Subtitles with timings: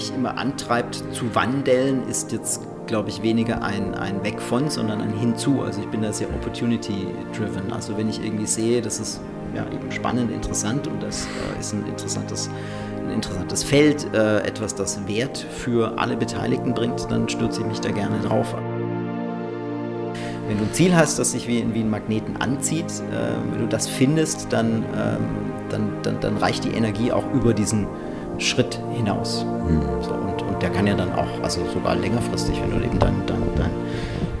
[0.00, 5.00] mich immer antreibt zu wandeln, ist jetzt, glaube ich, weniger ein, ein Weg von, sondern
[5.02, 5.60] ein Hinzu.
[5.60, 7.70] Also ich bin da sehr opportunity-driven.
[7.72, 9.20] Also wenn ich irgendwie sehe, das ist
[9.54, 12.48] ja, eben spannend, interessant und das äh, ist ein interessantes,
[12.98, 17.80] ein interessantes Feld, äh, etwas, das Wert für alle Beteiligten bringt, dann stürze ich mich
[17.80, 18.54] da gerne drauf.
[20.48, 23.66] Wenn du ein Ziel hast, das sich wie, wie ein Magneten anzieht, äh, wenn du
[23.66, 25.18] das findest, dann, ähm,
[25.68, 27.86] dann, dann, dann, reicht die Energie auch über diesen
[28.40, 29.44] Schritt hinaus.
[29.44, 29.82] Mhm.
[30.02, 33.14] So, und, und der kann ja dann auch, also sogar längerfristig, wenn du eben dein,
[33.26, 33.70] dein, dein,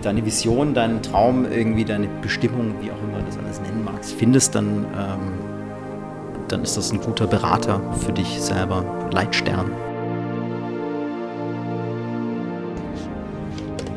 [0.02, 4.12] deine Vision, deinen Traum, irgendwie deine Bestimmung, wie auch immer du das alles nennen magst,
[4.14, 5.32] findest, dann, ähm,
[6.48, 9.70] dann ist das ein guter Berater für dich selber, Leitstern.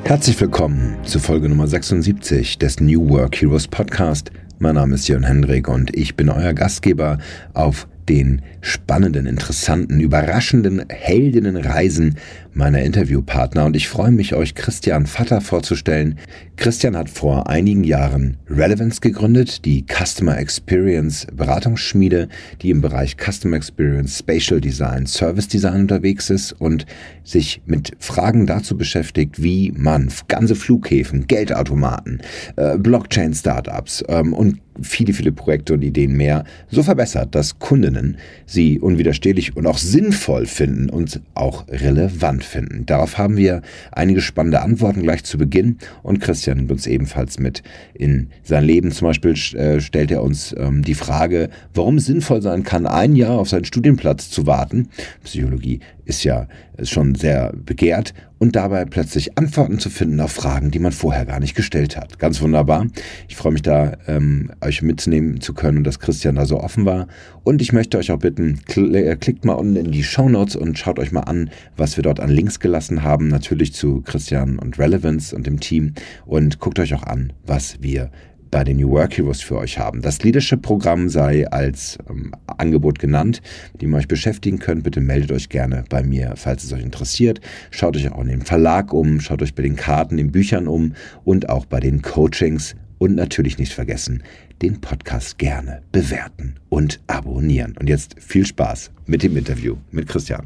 [0.03, 4.31] Herzlich willkommen zu Folge Nummer 76 des New Work Heroes Podcast.
[4.59, 7.17] Mein Name ist Jörn Hendrik und ich bin euer Gastgeber
[7.53, 12.17] auf den spannenden, interessanten, überraschenden Heldinnenreisen
[12.53, 16.19] meiner Interviewpartner und ich freue mich, euch Christian Vatter vorzustellen.
[16.55, 22.29] Christian hat vor einigen Jahren Relevance gegründet, die Customer Experience Beratungsschmiede,
[22.61, 26.85] die im Bereich Customer Experience, Spatial Design, Service Design unterwegs ist und
[27.23, 32.21] sich mit Fragen dazu beschäftigt, wie man ganze Flughäfen, Geldautomaten,
[32.55, 38.79] äh, Blockchain-Startups ähm, und viele, viele Projekte und Ideen mehr so verbessert, dass Kundinnen sie
[38.79, 42.85] unwiderstehlich und auch sinnvoll finden und auch relevant finden.
[42.85, 47.63] Darauf haben wir einige spannende Antworten gleich zu Beginn und Christian nimmt uns ebenfalls mit
[47.93, 48.91] in sein Leben.
[48.91, 53.39] Zum Beispiel äh, stellt er uns ähm, die Frage, warum sinnvoll sein kann, ein Jahr
[53.39, 54.89] auf seinen Studienplatz zu warten.
[55.23, 56.47] Psychologie ist ja
[56.83, 61.39] schon sehr begehrt und dabei plötzlich Antworten zu finden auf Fragen, die man vorher gar
[61.39, 62.19] nicht gestellt hat.
[62.19, 62.87] Ganz wunderbar.
[63.29, 66.85] Ich freue mich da, ähm, euch mitnehmen zu können und dass Christian da so offen
[66.85, 67.07] war.
[67.43, 70.55] Und ich möchte euch auch bitten, kl äh, klickt mal unten in die Show Notes
[70.55, 73.29] und schaut euch mal an, was wir dort an Links gelassen haben.
[73.29, 75.93] Natürlich zu Christian und Relevance und dem Team.
[76.25, 78.11] Und guckt euch auch an, was wir
[78.53, 80.03] bei den New Work Heroes für euch haben.
[80.03, 83.41] Das Leadership-Programm sei als ähm, Angebot genannt,
[83.71, 84.83] mit dem ihr euch beschäftigen könnt.
[84.83, 87.41] Bitte meldet euch gerne bei mir, falls es euch interessiert.
[87.71, 90.93] Schaut euch auch in dem Verlag um, schaut euch bei den Karten, den Büchern um
[91.23, 92.75] und auch bei den Coachings.
[92.99, 94.21] Und natürlich nicht vergessen,
[94.61, 97.75] den Podcast gerne bewerten und abonnieren.
[97.79, 100.45] Und jetzt viel Spaß mit dem Interview mit Christian.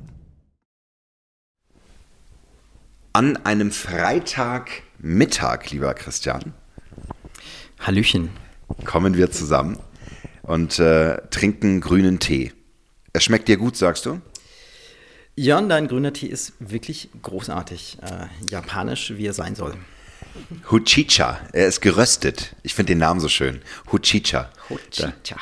[3.11, 6.53] An einem Freitagmittag, lieber Christian,
[7.79, 8.29] Hallöchen.
[8.85, 9.77] Kommen wir zusammen
[10.41, 12.53] und äh, trinken grünen Tee.
[13.13, 14.21] Es schmeckt dir gut, sagst du?
[15.35, 17.99] Ja, dein grüner Tee ist wirklich großartig.
[18.01, 19.75] Äh, japanisch, wie er sein soll.
[20.71, 21.39] Huchicha.
[21.53, 22.55] Er ist geröstet.
[22.63, 23.61] Ich finde den Namen so schön.
[23.91, 24.49] Huchicha.
[24.69, 25.37] Huchicha.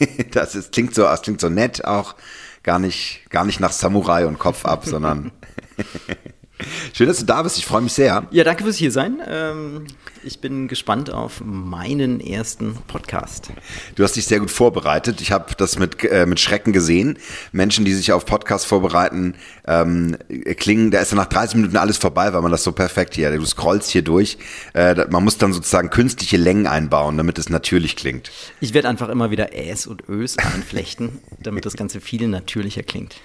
[0.30, 2.14] Das ist, klingt, so, das klingt so nett auch.
[2.62, 5.32] Gar nicht, gar nicht nach Samurai und Kopf ab, sondern
[6.92, 7.58] Schön, dass du da bist.
[7.58, 8.26] Ich freue mich sehr.
[8.30, 9.20] Ja, danke fürs hier sein.
[9.26, 9.86] Ähm,
[10.24, 13.50] ich bin gespannt auf meinen ersten Podcast.
[13.94, 15.20] Du hast dich sehr gut vorbereitet.
[15.20, 17.18] Ich habe das mit, äh, mit Schrecken gesehen.
[17.52, 19.34] Menschen, die sich auf Podcasts vorbereiten,
[19.66, 20.16] ähm,
[20.56, 23.30] klingen, da ist dann nach 30 Minuten alles vorbei, weil man das so perfekt hier,
[23.30, 24.38] du scrollst hier durch.
[24.74, 28.30] Äh, man muss dann sozusagen künstliche Längen einbauen, damit es natürlich klingt.
[28.60, 33.16] Ich werde einfach immer wieder Äs und Ös einflechten, damit das Ganze viel natürlicher klingt.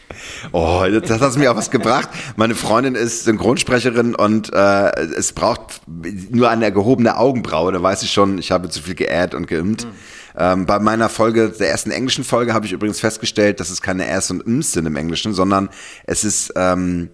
[0.52, 2.10] Oh, das hat mir auch was gebracht.
[2.36, 5.82] Meine Freundin ist Synchronsprecherin und äh, es braucht
[6.30, 7.72] nur eine gehobene Augenbraue.
[7.72, 9.86] Da weiß ich schon, ich habe zu viel geäht und geimpft.
[9.86, 9.92] Mhm.
[10.36, 14.08] Ähm, bei meiner Folge, der ersten englischen Folge, habe ich übrigens festgestellt, dass es keine
[14.08, 15.70] Äs und Ms sind im Englischen, sondern
[16.06, 17.10] es ist, ähm,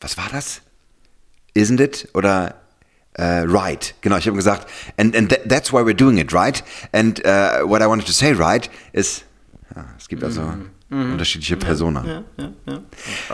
[0.00, 0.62] was war das?
[1.54, 2.08] Isn't it?
[2.14, 2.56] Oder
[3.18, 4.16] Uh, right, genau.
[4.16, 6.64] Ich habe gesagt, and and th that's why we're doing it, right?
[6.92, 9.24] And uh, what I wanted to say, right, is,
[9.76, 11.12] ja, es gibt also mm Mhm.
[11.12, 12.04] Unterschiedliche Persona.
[12.06, 12.82] Ja, ja, ja.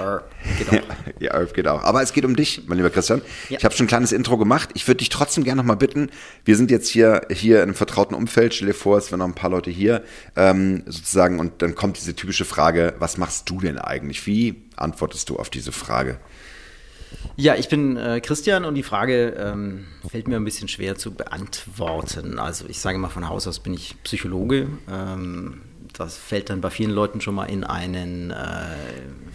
[0.01, 0.23] Arf
[0.59, 0.87] geht auch.
[1.19, 1.83] ja, Arf geht auch.
[1.83, 3.21] Aber es geht um dich, mein lieber Christian.
[3.49, 3.59] Ja.
[3.59, 4.71] Ich habe schon ein kleines Intro gemacht.
[4.75, 6.11] Ich würde dich trotzdem gerne nochmal bitten.
[6.45, 8.55] Wir sind jetzt hier, hier in einem vertrauten Umfeld.
[8.55, 10.05] Stell dir vor, es wären noch ein paar Leute hier,
[10.37, 11.41] ähm, sozusagen.
[11.41, 14.25] Und dann kommt diese typische Frage, was machst du denn eigentlich?
[14.25, 16.21] Wie antwortest du auf diese Frage?
[17.35, 21.13] Ja, ich bin äh, Christian und die Frage ähm, fällt mir ein bisschen schwer zu
[21.13, 22.39] beantworten.
[22.39, 24.69] Also ich sage mal, von Haus aus bin ich Psychologe.
[24.89, 25.63] Ähm,
[25.99, 28.37] das fällt dann bei vielen Leuten schon mal in einen, äh,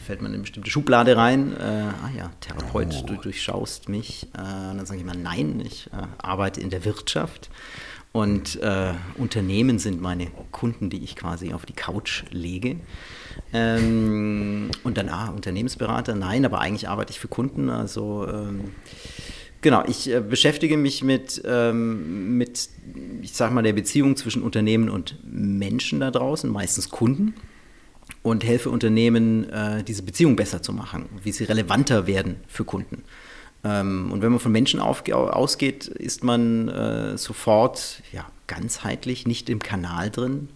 [0.06, 1.54] fällt man in eine bestimmte Schublade rein.
[1.58, 3.06] Äh, ah ja, Therapeut, oh.
[3.06, 4.28] du durchschaust mich.
[4.34, 4.40] Äh,
[4.72, 7.50] und dann sage ich mal, nein, ich äh, arbeite in der Wirtschaft.
[8.14, 12.78] Und äh, Unternehmen sind meine Kunden, die ich quasi auf die Couch lege.
[13.52, 17.70] Ähm, und dann, ah, Unternehmensberater, nein, aber eigentlich arbeite ich für Kunden.
[17.70, 18.72] Also ähm,
[19.64, 22.68] Genau, ich äh, beschäftige mich mit, ähm, mit,
[23.22, 27.34] ich sag mal, der Beziehung zwischen Unternehmen und Menschen da draußen, meistens Kunden.
[28.22, 33.04] und helfe Unternehmen, äh, diese Beziehung besser zu machen, wie sie relevanter werden für Kunden.
[33.64, 39.60] Ähm, und wenn man von Menschen ausgeht, ist man äh, sofort ja, ganzheitlich nicht im
[39.60, 40.50] Kanal drin.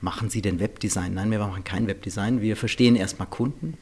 [0.00, 1.14] Machen Sie denn Webdesign?
[1.14, 2.40] Nein, wir machen kein Webdesign.
[2.40, 3.78] Wir verstehen erstmal Kunden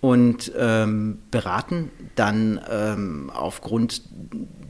[0.00, 4.02] und ähm, beraten dann ähm, aufgrund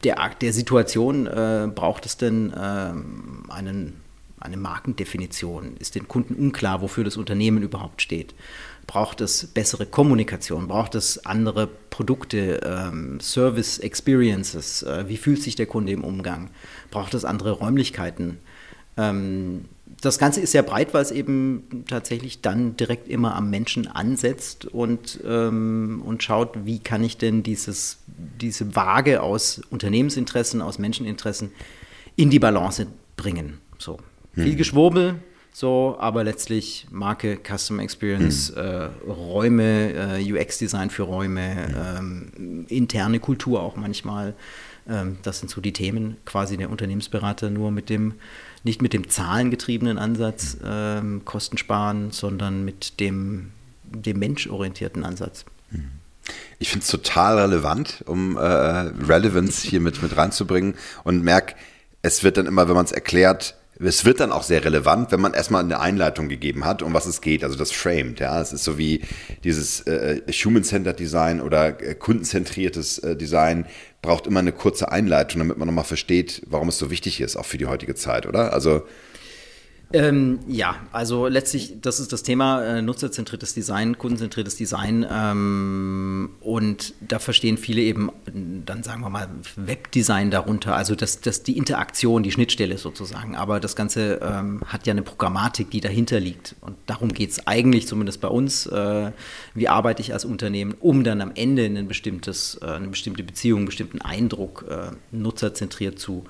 [0.04, 4.00] der, der Situation, äh, braucht es denn ähm, einen,
[4.40, 5.76] eine Markendefinition?
[5.78, 8.34] Ist den Kunden unklar, wofür das Unternehmen überhaupt steht?
[8.86, 10.66] Braucht es bessere Kommunikation?
[10.66, 14.82] Braucht es andere Produkte, ähm, Service Experiences?
[14.82, 16.50] Äh, wie fühlt sich der Kunde im Umgang?
[16.90, 18.38] Braucht es andere Räumlichkeiten?
[20.00, 24.64] Das Ganze ist sehr breit, weil es eben tatsächlich dann direkt immer am Menschen ansetzt
[24.64, 27.98] und, ähm, und schaut, wie kann ich denn dieses,
[28.40, 31.50] diese Waage aus Unternehmensinteressen, aus Menscheninteressen
[32.14, 32.86] in die Balance
[33.16, 33.58] bringen.
[33.78, 33.98] So.
[34.34, 34.44] Hm.
[34.44, 35.16] Viel Geschwurbel,
[35.52, 38.56] so, aber letztlich Marke, Customer Experience, hm.
[38.56, 44.34] äh, Räume, äh, UX-Design für Räume, ähm, interne Kultur auch manchmal.
[44.88, 48.14] Ähm, das sind so die Themen, quasi der Unternehmensberater nur mit dem
[48.64, 53.50] nicht mit dem zahlengetriebenen Ansatz ähm, Kosten sparen, sondern mit dem,
[53.84, 55.44] dem menschorientierten Ansatz.
[56.58, 60.74] Ich finde es total relevant, um äh, Relevance hier mit, mit reinzubringen
[61.04, 61.54] und merke,
[62.02, 65.20] es wird dann immer, wenn man es erklärt, es wird dann auch sehr relevant, wenn
[65.20, 68.18] man erstmal eine Einleitung gegeben hat, um was es geht, also das Framed.
[68.18, 69.02] Ja, es ist so wie
[69.44, 73.66] dieses äh, Human-Centered Design oder äh, kundenzentriertes äh, Design
[74.08, 77.44] braucht immer eine kurze Einleitung, damit man nochmal versteht, warum es so wichtig ist, auch
[77.44, 78.54] für die heutige Zeit, oder?
[78.54, 78.86] Also
[79.90, 85.06] ähm, ja, also letztlich, das ist das Thema äh, nutzerzentriertes Design, kundenzentriertes Design.
[85.10, 88.10] Ähm, und da verstehen viele eben,
[88.66, 93.34] dann sagen wir mal, Webdesign darunter, also das, das die Interaktion, die Schnittstelle sozusagen.
[93.34, 96.54] Aber das Ganze ähm, hat ja eine Programmatik, die dahinter liegt.
[96.60, 98.66] Und darum geht es eigentlich, zumindest bei uns.
[98.66, 99.12] Äh,
[99.54, 103.60] wie arbeite ich als Unternehmen, um dann am Ende ein bestimmtes, äh, eine bestimmte Beziehung,
[103.60, 106.24] einen bestimmten Eindruck äh, nutzerzentriert zu,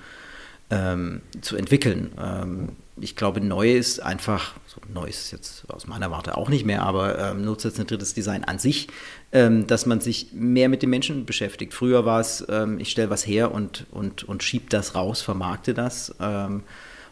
[0.70, 2.68] ähm, zu entwickeln ähm,
[3.00, 6.82] ich glaube, neu ist einfach, so neu ist jetzt aus meiner Warte auch nicht mehr,
[6.82, 8.88] aber ähm, nutzerzentriertes Design an sich,
[9.32, 11.74] ähm, dass man sich mehr mit den Menschen beschäftigt.
[11.74, 15.74] Früher war es, ähm, ich stelle was her und, und, und schiebe das raus, vermarkte
[15.74, 16.14] das.
[16.20, 16.62] Ähm,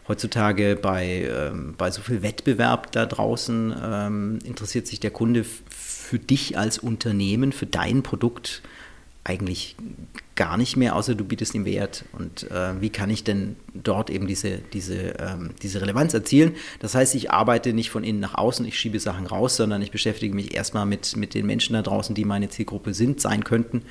[0.07, 6.19] heutzutage bei, ähm, bei so viel Wettbewerb da draußen ähm, interessiert sich der Kunde für
[6.19, 8.61] dich als Unternehmen, für dein Produkt
[9.23, 9.75] eigentlich
[10.37, 12.05] gar nicht mehr, außer du bietest ihm Wert.
[12.13, 16.55] Und äh, wie kann ich denn dort eben diese, diese, ähm, diese Relevanz erzielen?
[16.79, 19.91] Das heißt, ich arbeite nicht von innen nach außen, ich schiebe Sachen raus, sondern ich
[19.91, 23.81] beschäftige mich erstmal mit, mit den Menschen da draußen, die meine Zielgruppe sind, sein könnten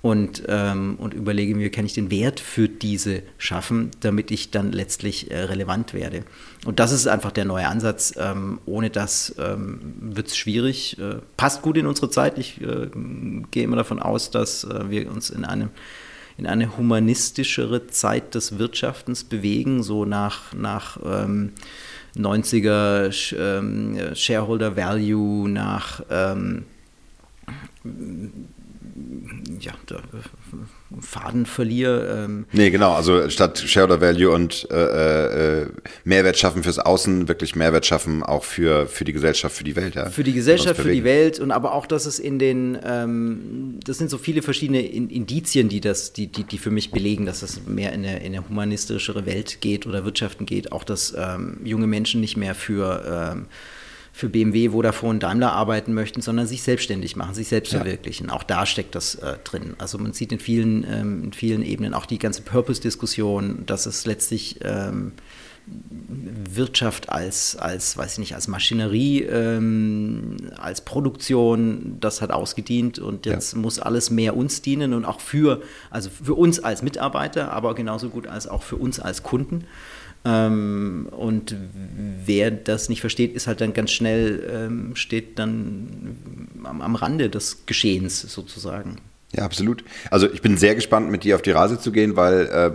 [0.00, 4.50] und, ähm, und überlege mir, wie kann ich den Wert für diese schaffen, damit ich
[4.52, 6.22] dann letztlich äh, relevant werde.
[6.64, 8.14] Und das ist einfach der neue Ansatz.
[8.16, 10.98] Ähm, ohne das ähm, wird es schwierig.
[11.00, 12.38] Äh, passt gut in unsere Zeit.
[12.38, 12.88] Ich äh,
[13.50, 15.70] gehe immer davon aus, dass äh, wir uns in einem
[16.38, 21.52] in eine humanistischere Zeit des Wirtschaftens bewegen, so nach, nach ähm,
[22.16, 26.64] 90er ähm, Shareholder Value, nach ähm,
[29.60, 29.72] ja,
[31.00, 32.24] Faden verliere.
[32.24, 32.46] Ähm.
[32.52, 35.66] Nee, genau, also statt Shareholder Value und äh, äh,
[36.04, 39.94] Mehrwert schaffen fürs Außen, wirklich Mehrwert schaffen auch für, für die Gesellschaft, für die Welt.
[39.94, 40.10] Ja?
[40.10, 43.98] Für die Gesellschaft, für die Welt und aber auch, dass es in den, ähm, das
[43.98, 47.66] sind so viele verschiedene Indizien, die das, die, die, die für mich belegen, dass es
[47.66, 51.86] mehr in eine, in eine humanistischere Welt geht oder Wirtschaften geht, auch dass ähm, junge
[51.86, 53.46] Menschen nicht mehr für ähm,
[54.18, 57.78] für BMW, Vodafone, Daimler arbeiten möchten, sondern sich selbstständig machen, sich selbst ja.
[57.78, 58.30] verwirklichen.
[58.30, 59.74] Auch da steckt das äh, drin.
[59.78, 64.06] Also man sieht in vielen, ähm, in vielen Ebenen auch die ganze Purpose-Diskussion, dass es
[64.06, 65.12] letztlich ähm,
[66.50, 73.24] Wirtschaft als, als, weiß ich nicht, als Maschinerie, ähm, als Produktion, das hat ausgedient und
[73.24, 73.60] jetzt ja.
[73.60, 78.08] muss alles mehr uns dienen und auch für, also für uns als Mitarbeiter, aber genauso
[78.08, 79.64] gut als auch für uns als Kunden.
[80.24, 81.54] Ähm, und
[82.24, 86.16] wer das nicht versteht, ist halt dann ganz schnell, ähm, steht dann
[86.64, 88.96] am, am Rande des Geschehens sozusagen.
[89.36, 89.84] Ja, absolut.
[90.10, 92.70] Also ich bin sehr gespannt, mit dir auf die Reise zu gehen, weil äh,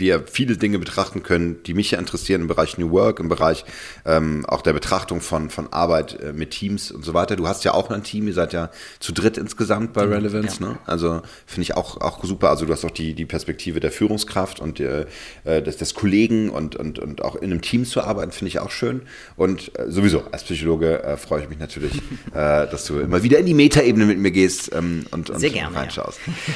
[0.00, 3.66] wir viele Dinge betrachten können, die mich ja interessieren im Bereich New Work, im Bereich
[4.06, 7.36] ähm, auch der Betrachtung von, von Arbeit äh, mit Teams und so weiter.
[7.36, 10.62] Du hast ja auch ein Team, ihr seid ja zu dritt insgesamt bei mhm, Relevance.
[10.62, 10.70] Ja.
[10.70, 10.78] Ne?
[10.86, 12.48] Also finde ich auch, auch super.
[12.48, 15.04] Also du hast auch die, die Perspektive der Führungskraft und äh,
[15.44, 18.58] äh, des, des Kollegen und, und, und auch in einem Team zu arbeiten, finde ich
[18.58, 19.02] auch schön.
[19.36, 21.92] Und äh, sowieso als Psychologe äh, freue ich mich natürlich,
[22.32, 25.50] äh, dass du immer wieder in die Metaebene mit mir gehst ähm, und, und Sehr
[25.50, 25.89] gerne, reinschaust.
[25.96, 26.08] Ja.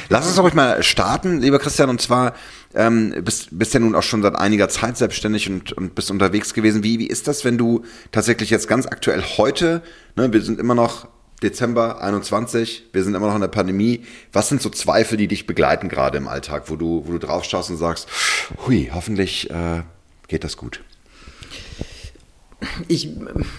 [0.09, 2.33] Lass uns doch mal starten, lieber Christian, und zwar
[2.73, 6.11] ähm, bist bist, bist ja nun auch schon seit einiger Zeit selbstständig und, und bist
[6.11, 6.83] unterwegs gewesen.
[6.83, 9.81] Wie, wie ist das, wenn du tatsächlich jetzt ganz aktuell heute,
[10.15, 11.07] ne, wir sind immer noch
[11.43, 14.05] Dezember 21, wir sind immer noch in der Pandemie.
[14.31, 17.43] Was sind so Zweifel, die dich begleiten gerade im Alltag, wo du, wo du drauf
[17.43, 18.07] schaust und sagst,
[18.65, 19.81] hui, hoffentlich äh,
[20.27, 20.81] geht das gut?
[22.87, 23.09] Ich,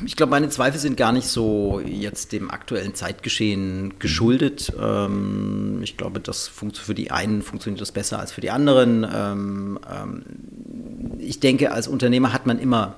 [0.04, 4.72] ich glaube, meine Zweifel sind gar nicht so jetzt dem aktuellen Zeitgeschehen geschuldet.
[4.80, 9.06] Ähm, ich glaube, das für die einen funktioniert das besser als für die anderen.
[9.12, 10.22] Ähm, ähm,
[11.18, 12.96] ich denke, als Unternehmer hat man immer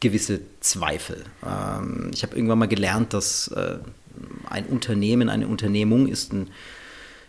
[0.00, 1.24] gewisse Zweifel.
[1.46, 3.78] Ähm, ich habe irgendwann mal gelernt, dass äh,
[4.48, 6.48] ein Unternehmen, eine Unternehmung ist ein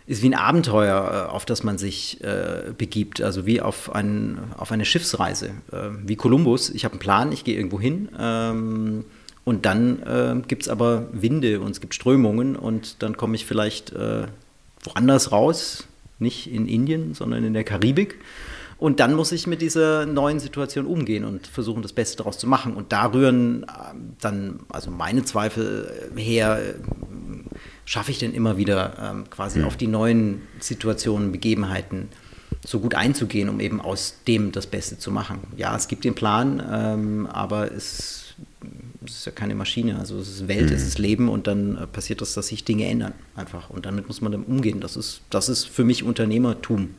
[0.06, 4.38] ist wie ein Abenteuer, äh, auf das man sich äh, begibt, also wie auf, ein,
[4.56, 6.70] auf eine Schiffsreise, äh, wie Kolumbus.
[6.70, 9.04] Ich habe einen Plan, ich gehe irgendwo hin ähm,
[9.44, 13.46] und dann äh, gibt es aber Winde und es gibt Strömungen und dann komme ich
[13.46, 14.26] vielleicht äh,
[14.82, 15.86] woanders raus,
[16.18, 18.18] nicht in Indien, sondern in der Karibik.
[18.78, 22.48] Und dann muss ich mit dieser neuen Situation umgehen und versuchen, das Beste daraus zu
[22.48, 22.74] machen.
[22.74, 23.66] Und da rühren äh,
[24.20, 26.60] dann also meine Zweifel her,
[27.84, 29.64] schaffe ich denn immer wieder ähm, quasi mhm.
[29.66, 32.08] auf die neuen Situationen, Begebenheiten
[32.64, 35.40] so gut einzugehen, um eben aus dem das Beste zu machen.
[35.56, 38.34] Ja, es gibt den Plan, ähm, aber es,
[39.04, 40.76] es, ist ja keine Maschine, also es ist Welt, mhm.
[40.76, 44.06] es ist Leben und dann äh, passiert das, dass sich Dinge ändern einfach und damit
[44.06, 44.80] muss man dann umgehen.
[44.80, 46.94] Das ist, das ist für mich Unternehmertum.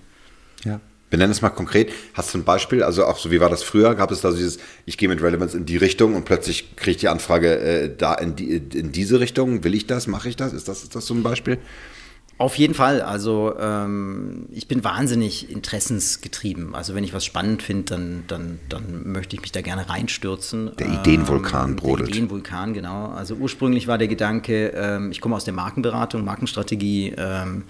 [0.65, 0.81] Ja.
[1.13, 1.93] Benenn es mal konkret.
[2.15, 2.81] Hast du ein Beispiel?
[2.81, 3.93] Also auch so, wie war das früher?
[3.93, 6.97] Gab es da dieses, ich gehe mit Relevance in die Richtung und plötzlich kriege ich
[6.97, 9.63] die Anfrage äh, da in, die, in diese Richtung?
[9.63, 10.07] Will ich das?
[10.07, 10.53] Mache ich das?
[10.53, 11.59] Ist das, ist das so ein Beispiel?
[12.39, 13.03] Auf jeden Fall.
[13.03, 16.73] Also ähm, ich bin wahnsinnig interessensgetrieben.
[16.73, 20.71] Also wenn ich was spannend finde, dann, dann, dann möchte ich mich da gerne reinstürzen.
[20.79, 22.09] Der Ideenvulkan ähm, brodelt.
[22.09, 23.09] Der Ideenvulkan, genau.
[23.09, 27.13] Also ursprünglich war der Gedanke, ähm, ich komme aus der Markenberatung, Markenstrategie.
[27.15, 27.65] Ähm,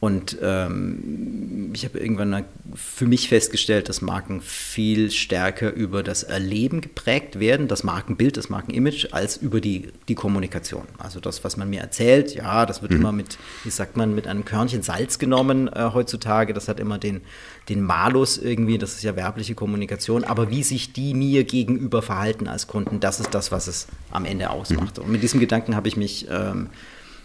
[0.00, 6.80] und ähm, ich habe irgendwann für mich festgestellt, dass Marken viel stärker über das Erleben
[6.80, 10.84] geprägt werden, das Markenbild, das Markenimage, als über die, die Kommunikation.
[10.96, 13.00] Also das, was man mir erzählt, ja, das wird mhm.
[13.00, 16.54] immer mit, wie sagt man, mit einem Körnchen Salz genommen äh, heutzutage.
[16.54, 17.20] Das hat immer den,
[17.68, 20.24] den Malus irgendwie, das ist ja werbliche Kommunikation.
[20.24, 24.24] Aber wie sich die mir gegenüber verhalten als Kunden, das ist das, was es am
[24.24, 24.96] Ende ausmacht.
[24.96, 25.04] Mhm.
[25.04, 26.70] Und mit diesem Gedanken habe ich mich, ähm,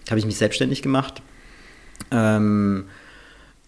[0.10, 1.22] habe ich mich selbstständig gemacht
[2.12, 2.86] ähm,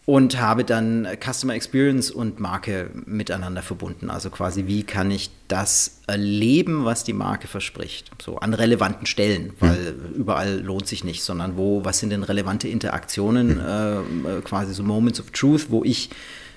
[0.06, 4.10] und habe dann Customer Experience und Marke miteinander verbunden.
[4.10, 8.12] Also quasi, wie kann ich das erleben, was die Marke verspricht?
[8.22, 10.16] So an relevanten Stellen, weil mhm.
[10.16, 14.26] überall lohnt sich nicht, sondern wo, was sind denn relevante Interaktionen, mhm.
[14.26, 16.10] äh, quasi so Moments of Truth, wo ich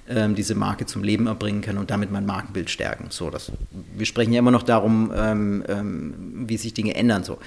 [0.09, 3.07] ähm, diese Marke zum Leben erbringen kann und damit mein Markenbild stärken.
[3.11, 3.51] So, das,
[3.97, 6.15] wir sprechen ja immer noch darum, ähm, ähm,
[6.47, 7.25] wie sich Dinge ändern.
[7.25, 7.39] So.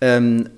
[0.00, 0.48] Ähm,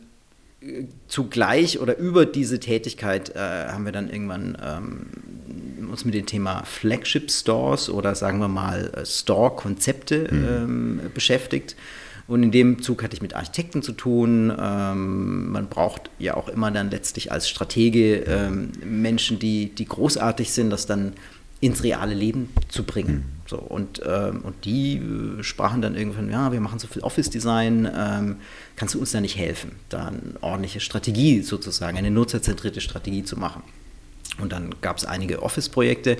[1.06, 6.64] zugleich oder über diese Tätigkeit äh, haben wir dann irgendwann ähm, uns mit dem Thema
[6.64, 10.44] Flagship Stores oder sagen wir mal äh, Store-Konzepte mhm.
[10.48, 11.76] ähm, beschäftigt.
[12.26, 14.50] Und in dem Zug hatte ich mit Architekten zu tun.
[14.58, 20.50] Ähm, man braucht ja auch immer dann letztlich als Stratege ähm, Menschen, die, die großartig
[20.50, 21.12] sind, das dann
[21.60, 23.33] ins reale Leben zu bringen.
[23.46, 27.90] So, und, ähm, und die äh, sprachen dann irgendwann, ja, wir machen so viel Office-Design,
[27.94, 28.36] ähm,
[28.76, 33.38] kannst du uns da nicht helfen, da eine ordentliche Strategie sozusagen, eine nutzerzentrierte Strategie zu
[33.38, 33.62] machen.
[34.38, 36.16] Und dann gab es einige Office-Projekte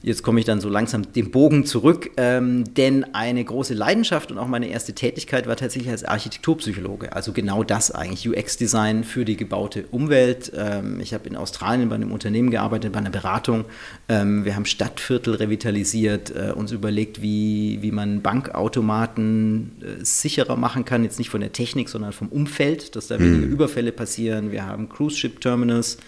[0.00, 4.38] Jetzt komme ich dann so langsam den Bogen zurück, ähm, denn eine große Leidenschaft und
[4.38, 7.12] auch meine erste Tätigkeit war tatsächlich als Architekturpsychologe.
[7.14, 10.52] Also genau das eigentlich, UX-Design für die gebaute Umwelt.
[10.56, 13.64] Ähm, ich habe in Australien bei einem Unternehmen gearbeitet, bei einer Beratung.
[14.08, 20.84] Ähm, wir haben Stadtviertel revitalisiert, äh, uns überlegt, wie, wie man Bankautomaten äh, sicherer machen
[20.84, 23.52] kann, jetzt nicht von der Technik, sondern vom Umfeld, dass da weniger mhm.
[23.52, 24.52] Überfälle passieren.
[24.52, 25.98] Wir haben Cruise-Ship-Terminals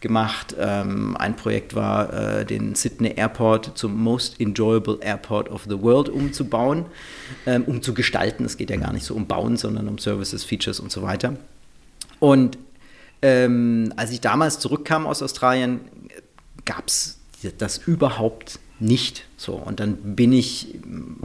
[0.00, 0.54] gemacht.
[0.58, 6.08] Ähm, ein Projekt war, äh, den Sydney Airport zum Most Enjoyable Airport of the World
[6.08, 6.86] umzubauen,
[7.46, 8.44] ähm, um zu gestalten.
[8.44, 11.36] Es geht ja gar nicht so um Bauen, sondern um Services, Features und so weiter.
[12.18, 12.58] Und
[13.22, 15.80] ähm, als ich damals zurückkam aus Australien,
[16.64, 17.18] gab es
[17.58, 19.26] das überhaupt nicht.
[19.36, 20.74] So, und dann bin ich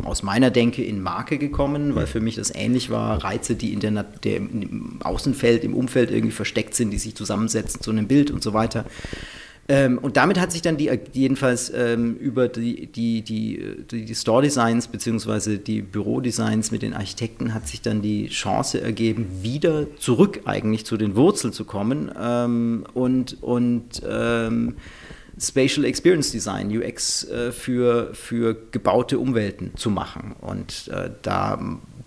[0.04, 3.80] aus meiner Denke in Marke gekommen, weil für mich das ähnlich war, Reize, die in
[3.80, 8.32] der, der im Außenfeld, im Umfeld irgendwie versteckt sind, die sich zusammensetzen zu einem Bild
[8.32, 8.86] und so weiter.
[9.68, 14.88] Ähm, und damit hat sich dann die, jedenfalls ähm, über die, die, die, die Store-Designs
[14.90, 15.58] bzw.
[15.58, 20.98] die Bürodesigns mit den Architekten hat sich dann die Chance ergeben, wieder zurück eigentlich zu
[20.98, 24.76] den Wurzeln zu kommen ähm, und, und ähm,
[25.40, 30.36] Spatial Experience Design, UX äh, für, für gebaute Umwelten zu machen.
[30.40, 31.60] Und äh, da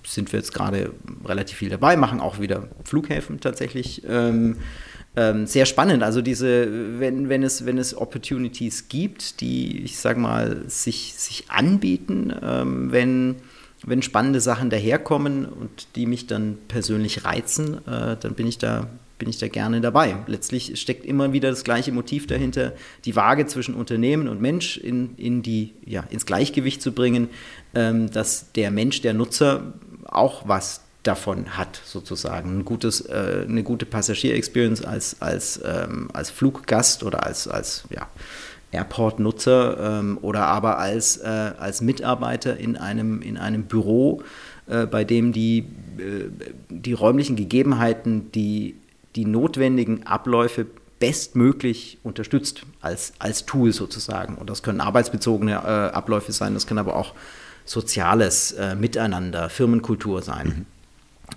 [0.05, 0.93] sind wir jetzt gerade
[1.25, 4.03] relativ viel dabei, machen auch wieder Flughäfen tatsächlich.
[4.09, 4.57] Ähm,
[5.17, 6.03] ähm, sehr spannend.
[6.03, 11.51] Also diese, wenn, wenn, es, wenn es Opportunities gibt, die, ich sage mal, sich, sich
[11.51, 13.37] anbieten, ähm, wenn,
[13.85, 18.89] wenn spannende Sachen daherkommen und die mich dann persönlich reizen, äh, dann bin ich da
[19.19, 20.17] bin ich da gerne dabei.
[20.27, 22.73] Letztlich steckt immer wieder das gleiche Motiv dahinter,
[23.05, 27.29] die Waage zwischen Unternehmen und Mensch in, in die, ja, ins Gleichgewicht zu bringen,
[27.75, 32.59] ähm, dass der Mensch, der Nutzer auch was davon hat, sozusagen.
[32.59, 38.09] Ein gutes, äh, eine gute Passagier-Experience als, als, ähm, als Fluggast oder als, als ja,
[38.73, 41.27] Airport-Nutzer ähm, oder aber als, äh,
[41.59, 44.23] als Mitarbeiter in einem, in einem Büro,
[44.67, 45.61] äh, bei dem die,
[45.99, 46.29] äh,
[46.69, 48.77] die räumlichen Gegebenheiten, die,
[49.17, 50.67] die notwendigen Abläufe
[51.01, 54.37] bestmöglich unterstützt als, als Tool sozusagen.
[54.37, 57.15] Und das können arbeitsbezogene äh, Abläufe sein, das kann aber auch
[57.65, 60.47] soziales äh, Miteinander, Firmenkultur sein.
[60.47, 60.67] Mhm.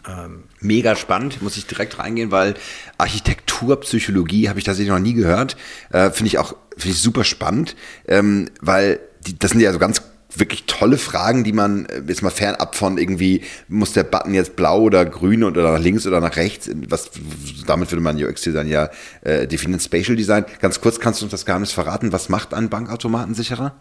[0.07, 2.55] Ähm, Mega spannend, muss ich direkt reingehen, weil
[2.97, 5.57] Architekturpsychologie habe ich tatsächlich noch nie gehört.
[5.91, 7.75] Äh, finde ich auch finde ich super spannend,
[8.07, 10.01] ähm, weil die, das sind ja so ganz
[10.35, 14.55] wirklich tolle Fragen, die man äh, jetzt mal fernab von irgendwie, muss der Button jetzt
[14.55, 17.11] blau oder grün oder nach links oder nach rechts, was
[17.65, 18.89] damit würde man UX-Design ja
[19.21, 20.45] äh, definieren, Spatial Design.
[20.59, 23.75] Ganz kurz, kannst du uns das Geheimnis verraten, was macht einen Bankautomaten sicherer?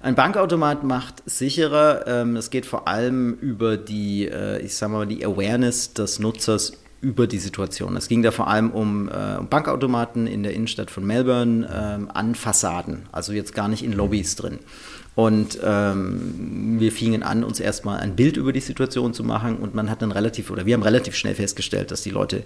[0.00, 2.06] Ein Bankautomat macht sicherer.
[2.06, 6.74] Ähm, es geht vor allem über die, äh, ich sag mal, die Awareness des Nutzers
[7.00, 7.96] über die Situation.
[7.96, 12.10] Es ging da vor allem um, äh, um Bankautomaten in der Innenstadt von Melbourne ähm,
[12.12, 14.58] an Fassaden, also jetzt gar nicht in Lobbys drin.
[15.14, 19.72] Und ähm, wir fingen an, uns erstmal ein Bild über die Situation zu machen und
[19.72, 22.42] man hat dann relativ, oder wir haben relativ schnell festgestellt, dass die Leute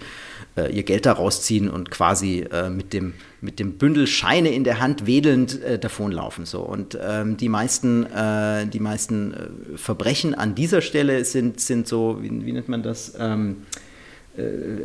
[0.55, 4.65] äh, ihr Geld da rausziehen und quasi äh, mit, dem, mit dem Bündel Scheine in
[4.65, 6.45] der Hand wedelnd äh, davonlaufen.
[6.45, 6.61] So.
[6.61, 12.19] Und ähm, die meisten, äh, die meisten äh, Verbrechen an dieser Stelle sind, sind so,
[12.21, 13.15] wie, wie nennt man das?
[13.19, 13.88] Ähm, äh,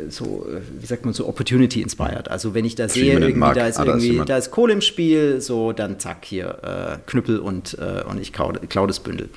[0.08, 2.30] so, äh, wie sagt man, so Opportunity inspired.
[2.30, 5.72] Also wenn ich da sehe, irgendwie, da ist irgendwie, da ist Kohle im Spiel, so
[5.72, 9.28] dann zack hier äh, Knüppel und, äh, und ich klaue klau das Bündel.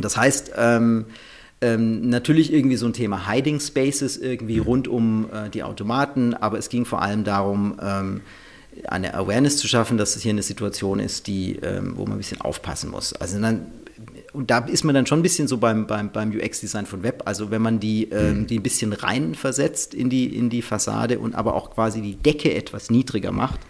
[0.00, 1.06] Das heißt, ähm,
[1.60, 4.66] ähm, natürlich irgendwie so ein Thema Hiding Spaces irgendwie mhm.
[4.66, 8.20] rund um äh, die Automaten, aber es ging vor allem darum, ähm,
[8.88, 12.18] eine Awareness zu schaffen, dass es hier eine Situation ist, die, ähm, wo man ein
[12.18, 13.12] bisschen aufpassen muss.
[13.12, 13.66] Also dann
[14.32, 17.22] und da ist man dann schon ein bisschen so beim, beim, beim UX-Design von Web.
[17.26, 18.46] Also wenn man die, ähm, mhm.
[18.46, 22.14] die ein bisschen rein versetzt in die, in die Fassade und aber auch quasi die
[22.14, 23.60] Decke etwas niedriger macht,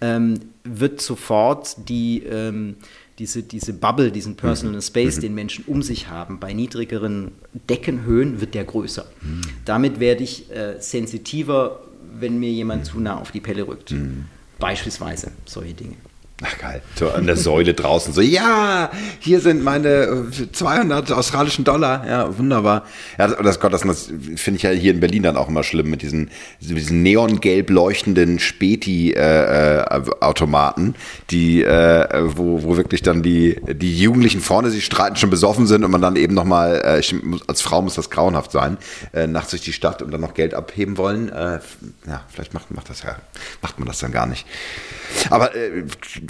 [0.00, 2.76] ähm, wird sofort die, ähm,
[3.18, 4.82] diese, diese Bubble, diesen Personal mhm.
[4.82, 5.22] Space, mhm.
[5.22, 7.32] den Menschen um sich haben, bei niedrigeren
[7.68, 9.06] Deckenhöhen wird der größer.
[9.20, 9.42] Mhm.
[9.66, 11.82] Damit werde ich äh, sensitiver,
[12.18, 13.90] wenn mir jemand zu nah auf die Pelle rückt.
[13.90, 14.24] Mhm.
[14.58, 15.96] Beispielsweise solche Dinge.
[16.40, 21.64] Ach geil, so an der Säule draußen so, ja, hier sind meine 200 äh, australischen
[21.64, 22.84] Dollar, ja, wunderbar.
[23.18, 25.90] Ja, das, Gott, das, das finde ich ja hier in Berlin dann auch immer schlimm
[25.90, 30.92] mit diesen, diesen neongelb leuchtenden Späti-Automaten, äh,
[31.30, 35.82] die, äh, wo, wo wirklich dann die, die Jugendlichen vorne sich streiten, schon besoffen sind
[35.82, 37.02] und man dann eben nochmal, äh,
[37.48, 38.78] als Frau muss das grauenhaft sein,
[39.12, 41.30] äh, nachts durch die Stadt und dann noch Geld abheben wollen.
[41.30, 41.58] Äh,
[42.06, 43.16] ja, vielleicht macht, macht das ja,
[43.60, 44.46] macht man das dann gar nicht.
[45.30, 45.82] Aber äh,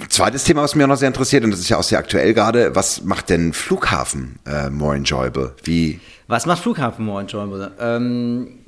[0.07, 2.33] zweites Thema, was mich auch noch sehr interessiert, und das ist ja auch sehr aktuell
[2.33, 5.55] gerade, was macht denn Flughafen äh, more enjoyable?
[5.63, 5.99] Wie?
[6.29, 7.71] Was macht Flughafen more enjoyable?
[7.79, 8.59] Ähm,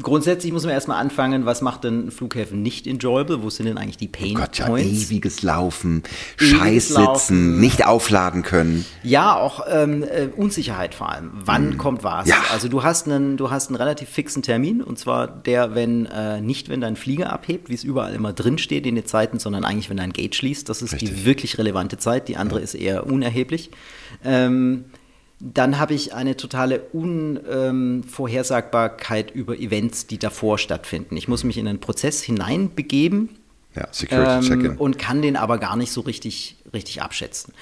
[0.00, 3.42] grundsätzlich muss man erstmal anfangen, was macht denn Flughäfen nicht enjoyable?
[3.42, 5.10] Wo sind denn eigentlich die Pain oh Gott, ja, Points?
[5.10, 6.02] Ewiges Laufen,
[6.38, 8.86] Scheiß sitzen, nicht aufladen können.
[9.02, 11.30] Ja, auch ähm, äh, Unsicherheit vor allem.
[11.44, 11.76] Wann mm.
[11.76, 12.26] kommt was?
[12.26, 12.36] Ja.
[12.50, 16.40] Also du hast einen, du hast einen relativ fixen Termin und zwar der, wenn äh,
[16.40, 19.66] nicht, wenn dein Flieger abhebt, wie es überall immer drin steht in den Zeiten, sondern
[19.66, 20.70] eigentlich, wenn dein Gate schließt.
[20.70, 21.10] Das ist Richtig.
[21.10, 22.28] die wirklich relevante Zeit.
[22.28, 22.64] Die andere ja.
[22.64, 23.70] ist eher unerheblich.
[24.24, 24.86] Ähm,
[25.40, 31.16] dann habe ich eine totale Unvorhersagbarkeit über Events, die davor stattfinden.
[31.16, 33.30] Ich muss mich in einen Prozess hineinbegeben
[33.74, 37.54] ja, ähm, und kann den aber gar nicht so richtig, richtig abschätzen.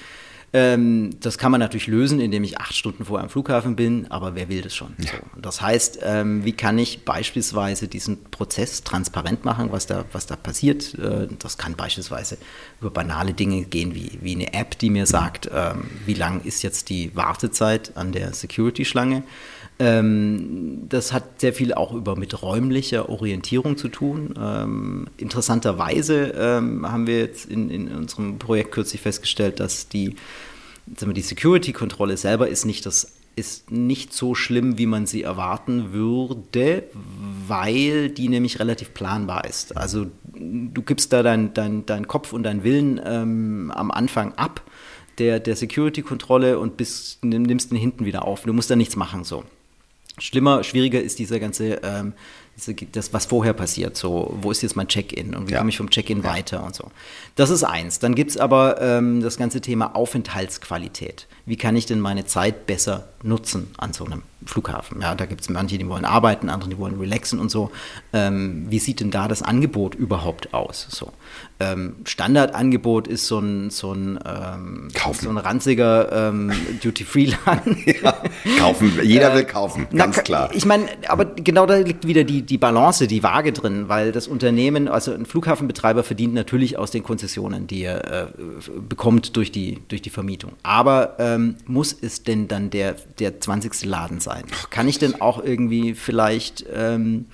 [0.51, 4.35] Ähm, das kann man natürlich lösen, indem ich acht Stunden vorher am Flughafen bin, aber
[4.35, 4.95] wer will das schon?
[4.97, 5.11] Ja.
[5.11, 5.41] So.
[5.41, 10.35] Das heißt, ähm, wie kann ich beispielsweise diesen Prozess transparent machen, was da, was da
[10.35, 10.95] passiert?
[10.95, 12.37] Äh, das kann beispielsweise
[12.81, 16.63] über banale Dinge gehen, wie, wie eine App, die mir sagt, ähm, wie lang ist
[16.63, 19.23] jetzt die Wartezeit an der Security-Schlange.
[19.79, 24.33] Ähm, das hat sehr viel auch über mit räumlicher Orientierung zu tun.
[24.37, 30.15] Ähm, interessanterweise ähm, haben wir jetzt in, in unserem Projekt kürzlich festgestellt, dass die,
[30.85, 36.83] die Security-Kontrolle selber ist nicht das ist nicht so schlimm, wie man sie erwarten würde,
[37.47, 39.77] weil die nämlich relativ planbar ist.
[39.77, 44.61] Also du gibst da deinen dein, dein Kopf und deinen Willen ähm, am Anfang ab
[45.19, 48.43] der, der Security-Kontrolle und bis, nimmst den hinten wieder auf.
[48.43, 49.45] Du musst da nichts machen so.
[50.19, 52.13] Schlimmer, schwieriger ist dieser ganze, ähm,
[52.91, 53.97] das, was vorher passiert.
[53.97, 55.59] So, wo ist jetzt mein Check-in und wie ja.
[55.59, 56.29] komme ich vom Check-in ja.
[56.29, 56.91] weiter und so.
[57.35, 57.99] Das ist eins.
[57.99, 61.27] Dann gibt es aber ähm, das ganze Thema Aufenthaltsqualität.
[61.45, 65.01] Wie kann ich denn meine Zeit besser nutzen an so einem Flughafen?
[65.01, 67.71] Ja, da gibt es manche, die wollen arbeiten, andere, die wollen relaxen und so.
[68.13, 70.87] Ähm, wie sieht denn da das Angebot überhaupt aus?
[70.89, 71.11] So.
[71.59, 76.51] Ähm, Standardangebot ist so ein, so ein, ähm, so ein ranziger ähm,
[76.83, 77.83] Duty-Free-Laden.
[78.03, 78.21] ja,
[78.59, 80.49] kaufen, jeder will kaufen, ganz Na, klar.
[80.53, 84.27] Ich meine, aber genau da liegt wieder die, die Balance, die Waage drin, weil das
[84.27, 88.27] Unternehmen, also ein Flughafenbetreiber verdient natürlich aus den Konzessionen, die er äh,
[88.87, 90.53] bekommt durch die, durch die Vermietung.
[90.63, 93.85] Aber ähm, muss es denn dann der, der 20.
[93.85, 94.43] Laden sein?
[94.71, 97.25] Kann ich denn auch irgendwie vielleicht ähm,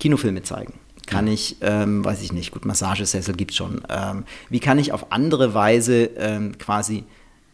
[0.00, 0.74] Kinofilme zeigen?
[1.06, 3.82] Kann ich, ähm, weiß ich nicht, gut, Massagesessel gibt es schon.
[3.88, 7.04] Ähm, wie kann ich auf andere Weise ähm, quasi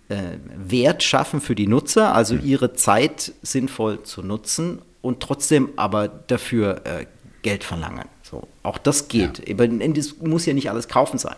[0.09, 0.17] äh,
[0.57, 2.45] Wert schaffen für die Nutzer, also mhm.
[2.45, 7.07] ihre Zeit sinnvoll zu nutzen und trotzdem aber dafür äh,
[7.43, 8.09] Geld verlangen?
[8.23, 9.47] So, auch das geht.
[9.47, 9.55] Ja.
[9.55, 11.37] Das muss ja nicht alles kaufen sein.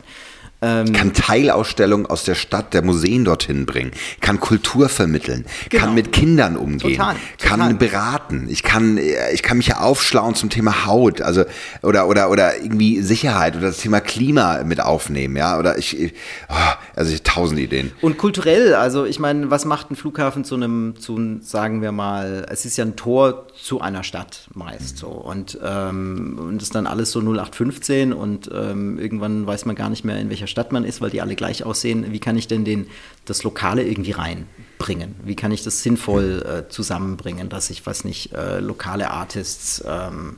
[0.62, 3.90] Ähm, kann Teilausstellungen aus der Stadt, der Museen dorthin bringen,
[4.22, 5.84] kann Kultur vermitteln, genau.
[5.84, 7.58] kann mit Kindern umgehen, total, total.
[7.58, 8.46] kann beraten.
[8.48, 8.98] Ich kann,
[9.34, 11.44] ich kann mich ja aufschlauen zum Thema Haut, also
[11.82, 16.14] oder oder oder irgendwie Sicherheit oder das Thema Klima mit aufnehmen, ja oder ich,
[16.48, 16.54] oh,
[16.94, 17.92] also ich tausend Ideen.
[18.00, 22.46] Und kulturell, also ich meine, was macht ein Flughafen zu einem, zu sagen wir mal,
[22.50, 26.86] es ist ja ein Tor zu einer Stadt meist so und ähm, und ist dann
[26.86, 30.72] alles so 0815 und ähm, irgendwann weiß man gar nicht mehr in welcher welcher Stadt
[30.72, 32.87] man ist, weil die alle gleich aussehen, wie kann ich denn den,
[33.24, 35.16] das Lokale irgendwie reinbringen?
[35.24, 40.37] Wie kann ich das sinnvoll äh, zusammenbringen, dass ich, was nicht, äh, lokale Artists ähm,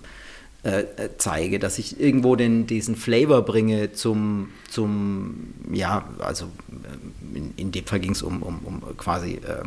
[0.64, 7.36] äh, äh, zeige, dass ich irgendwo den, diesen Flavor bringe zum, zum ja, also äh,
[7.36, 9.64] in, in dem Fall ging es um, um, um quasi äh,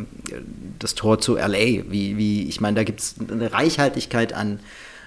[0.80, 1.89] das Tor zu LA.
[1.89, 4.60] Wie, wie, ich meine, da gibt es eine Reichhaltigkeit an,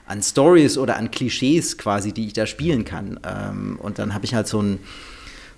[0.07, 3.21] an Stories oder an Klischees quasi, die ich da spielen kann.
[3.25, 4.79] Ähm, und dann habe ich halt so ein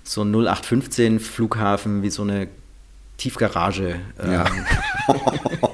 [0.07, 2.47] so ein 0815 Flughafen wie so eine
[3.17, 3.99] Tiefgarage.
[4.23, 4.45] Ja.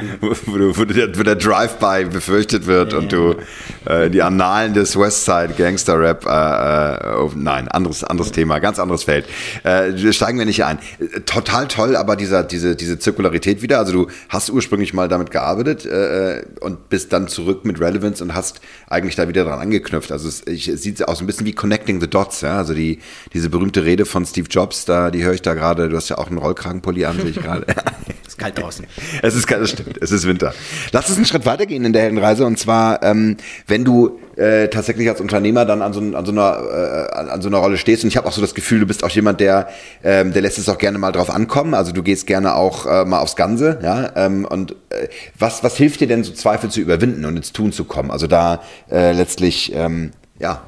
[0.00, 0.18] Ähm.
[0.20, 3.36] wo, wo, der, der Drive-By befürchtet wird ja, und du
[3.84, 8.78] äh, die Annalen des Westside Gangster Rap, äh, äh, oh, nein, anderes, anderes Thema, ganz
[8.78, 9.26] anderes Feld.
[9.64, 10.78] Äh, steigen wir nicht ein.
[11.26, 13.78] Total toll, aber dieser, diese, diese Zirkularität wieder.
[13.78, 18.34] Also du hast ursprünglich mal damit gearbeitet äh, und bist dann zurück mit Relevance und
[18.34, 20.12] hast eigentlich da wieder dran angeknüpft.
[20.12, 22.58] Also es, ich, es sieht aus ein bisschen wie Connecting the Dots, ja.
[22.58, 23.00] Also die,
[23.32, 26.18] diese berühmte Rede von Steve Jobs, da, die höre ich da gerade, du hast ja
[26.18, 27.66] auch einen Rollkragenpulli an, sehe ich gerade.
[28.38, 28.86] es ist kalt draußen.
[29.22, 29.98] Es ist kalt, das stimmt.
[30.00, 30.54] Es ist Winter.
[30.92, 35.08] Lass uns einen Schritt weitergehen in der Heldenreise und zwar, ähm, wenn du äh, tatsächlich
[35.08, 38.08] als Unternehmer dann an so, an so einer äh, an so einer Rolle stehst und
[38.08, 39.68] ich habe auch so das Gefühl, du bist auch jemand, der
[40.04, 41.74] ähm, der lässt es auch gerne mal drauf ankommen.
[41.74, 44.12] Also du gehst gerne auch äh, mal aufs Ganze, ja.
[44.16, 47.72] Ähm, und äh, was was hilft dir denn so Zweifel zu überwinden und ins Tun
[47.72, 48.10] zu kommen?
[48.10, 50.62] Also da äh, letztlich ähm, ja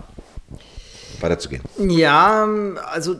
[1.20, 1.62] weiterzugehen.
[1.78, 2.48] Ja,
[2.92, 3.16] also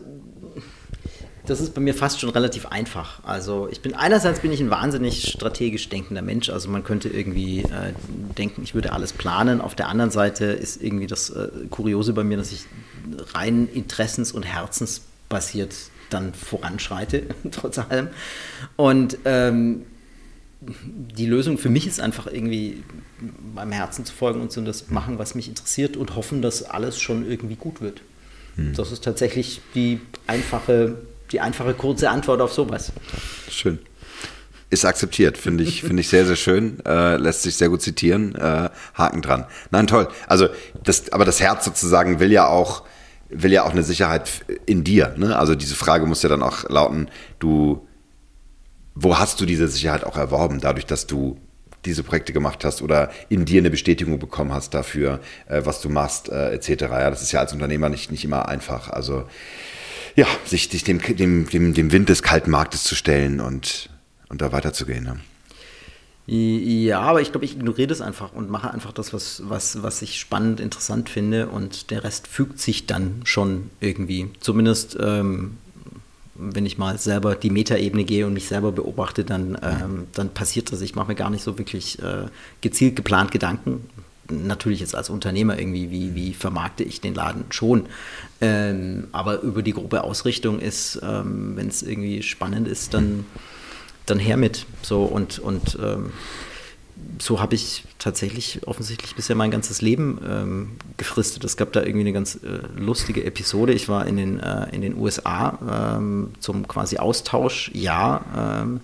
[1.46, 3.24] das ist bei mir fast schon relativ einfach.
[3.24, 6.50] Also ich bin einerseits bin ich ein wahnsinnig strategisch denkender Mensch.
[6.50, 7.92] Also man könnte irgendwie äh,
[8.36, 9.60] denken, ich würde alles planen.
[9.60, 12.66] Auf der anderen Seite ist irgendwie das äh, Kuriose bei mir, dass ich
[13.34, 15.74] rein interessens- und herzensbasiert
[16.10, 18.08] dann voranschreite, trotz allem.
[18.76, 19.86] Und ähm,
[20.60, 22.82] die Lösung für mich ist einfach irgendwie
[23.54, 27.00] meinem Herzen zu folgen und so das machen, was mich interessiert und hoffen, dass alles
[27.00, 28.02] schon irgendwie gut wird.
[28.56, 28.74] Hm.
[28.74, 30.96] Das ist tatsächlich die einfache
[31.32, 32.92] die einfache, kurze Antwort auf sowas.
[33.50, 33.78] Schön.
[34.70, 36.78] Ist akzeptiert, finde ich, finde ich sehr, sehr schön.
[36.86, 38.36] Äh, lässt sich sehr gut zitieren.
[38.36, 39.46] Äh, Haken dran.
[39.72, 40.06] Nein, toll.
[40.28, 40.48] Also,
[40.84, 42.84] das, aber das Herz sozusagen will ja auch,
[43.30, 44.30] will ja auch eine Sicherheit
[44.66, 45.14] in dir.
[45.16, 45.36] Ne?
[45.36, 47.08] Also diese Frage muss ja dann auch lauten,
[47.40, 47.86] du,
[48.94, 51.36] wo hast du diese Sicherheit auch erworben, dadurch, dass du
[51.84, 55.88] diese Projekte gemacht hast oder in dir eine Bestätigung bekommen hast dafür, äh, was du
[55.88, 56.82] machst, äh, etc.
[56.82, 58.90] Ja, das ist ja als Unternehmer nicht, nicht immer einfach.
[58.90, 59.24] Also
[60.16, 63.88] ja, sich, sich dem, dem, dem, dem Wind des kalten Marktes zu stellen und,
[64.28, 65.04] und da weiterzugehen.
[65.04, 65.16] Ne?
[66.26, 70.00] Ja, aber ich glaube, ich ignoriere das einfach und mache einfach das, was, was, was
[70.02, 74.30] ich spannend, interessant finde und der Rest fügt sich dann schon irgendwie.
[74.38, 75.56] Zumindest, ähm,
[76.36, 80.70] wenn ich mal selber die Metaebene gehe und mich selber beobachte, dann, ähm, dann passiert
[80.72, 80.80] das.
[80.82, 82.26] Ich mache mir gar nicht so wirklich äh,
[82.60, 83.84] gezielt geplant Gedanken
[84.30, 87.86] natürlich jetzt als Unternehmer irgendwie, wie, wie vermarkte ich den Laden schon.
[88.40, 93.26] Ähm, aber über die grobe Ausrichtung ist, ähm, wenn es irgendwie spannend ist, dann,
[94.06, 94.66] dann her mit.
[94.82, 96.12] So und, und ähm,
[97.18, 101.44] so habe ich tatsächlich offensichtlich bisher mein ganzes Leben ähm, gefristet.
[101.44, 103.72] Es gab da irgendwie eine ganz äh, lustige Episode.
[103.72, 108.80] Ich war in den, äh, in den USA ähm, zum quasi Austauschjahr ähm,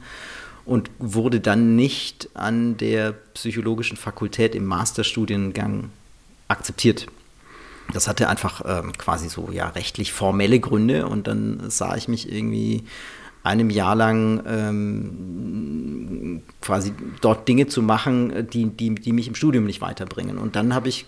[0.66, 5.90] und wurde dann nicht an der psychologischen Fakultät im Masterstudiengang
[6.48, 7.06] akzeptiert.
[7.92, 12.30] Das hatte einfach ähm, quasi so ja rechtlich formelle Gründe und dann sah ich mich
[12.30, 12.84] irgendwie
[13.44, 19.64] einem Jahr lang ähm, quasi dort Dinge zu machen, die, die, die mich im Studium
[19.64, 20.36] nicht weiterbringen.
[20.36, 21.06] Und dann habe ich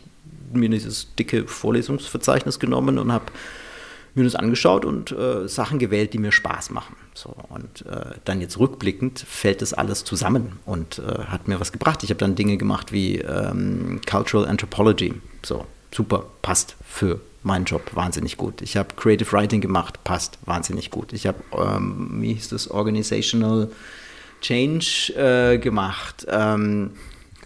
[0.53, 3.27] mir dieses dicke Vorlesungsverzeichnis genommen und habe
[4.19, 6.97] mir das angeschaut und äh, Sachen gewählt, die mir Spaß machen.
[7.15, 11.73] So, und äh, dann jetzt rückblickend fällt das alles zusammen und äh, hat mir was
[11.73, 12.03] gebracht.
[12.03, 15.15] Ich habe dann Dinge gemacht wie ähm, Cultural Anthropology.
[15.43, 18.63] So, super, passt für meinen Job wahnsinnig gut.
[18.63, 21.13] Ich habe Creative Writing gemacht, passt wahnsinnig gut.
[21.13, 23.71] Ich habe, ähm, wie hieß das, Organizational
[24.41, 26.27] Change äh, gemacht.
[26.29, 26.93] Ähm,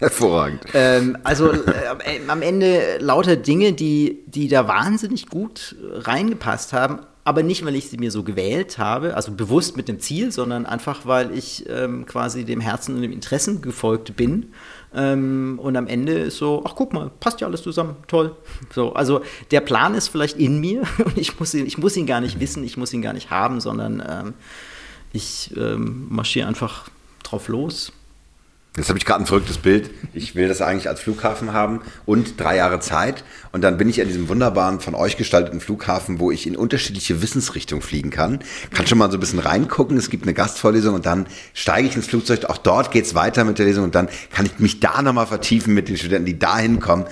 [0.03, 0.61] Hervorragend.
[0.73, 7.41] Ähm, also äh, am Ende lauter Dinge, die, die da wahnsinnig gut reingepasst haben, aber
[7.41, 11.05] nicht, weil ich sie mir so gewählt habe, also bewusst mit dem Ziel, sondern einfach,
[11.05, 14.51] weil ich ähm, quasi dem Herzen und dem Interessen gefolgt bin.
[14.93, 18.35] Ähm, und am Ende ist so, ach guck mal, passt ja alles zusammen, toll.
[18.73, 22.05] So, also der Plan ist vielleicht in mir und ich muss ihn, ich muss ihn
[22.05, 24.33] gar nicht wissen, ich muss ihn gar nicht haben, sondern ähm,
[25.13, 26.89] ich ähm, marschiere einfach
[27.23, 27.93] drauf los
[28.75, 29.91] Jetzt habe ich gerade ein verrücktes Bild.
[30.13, 33.23] Ich will das eigentlich als Flughafen haben und drei Jahre Zeit.
[33.51, 37.21] Und dann bin ich an diesem wunderbaren, von euch gestalteten Flughafen, wo ich in unterschiedliche
[37.21, 38.39] Wissensrichtungen fliegen kann.
[38.71, 39.95] Kann schon mal so ein bisschen reingucken.
[39.97, 42.45] Es gibt eine Gastvorlesung und dann steige ich ins Flugzeug.
[42.45, 45.75] Auch dort geht's weiter mit der Lesung und dann kann ich mich da nochmal vertiefen
[45.75, 47.05] mit den Studenten, die da hinkommen.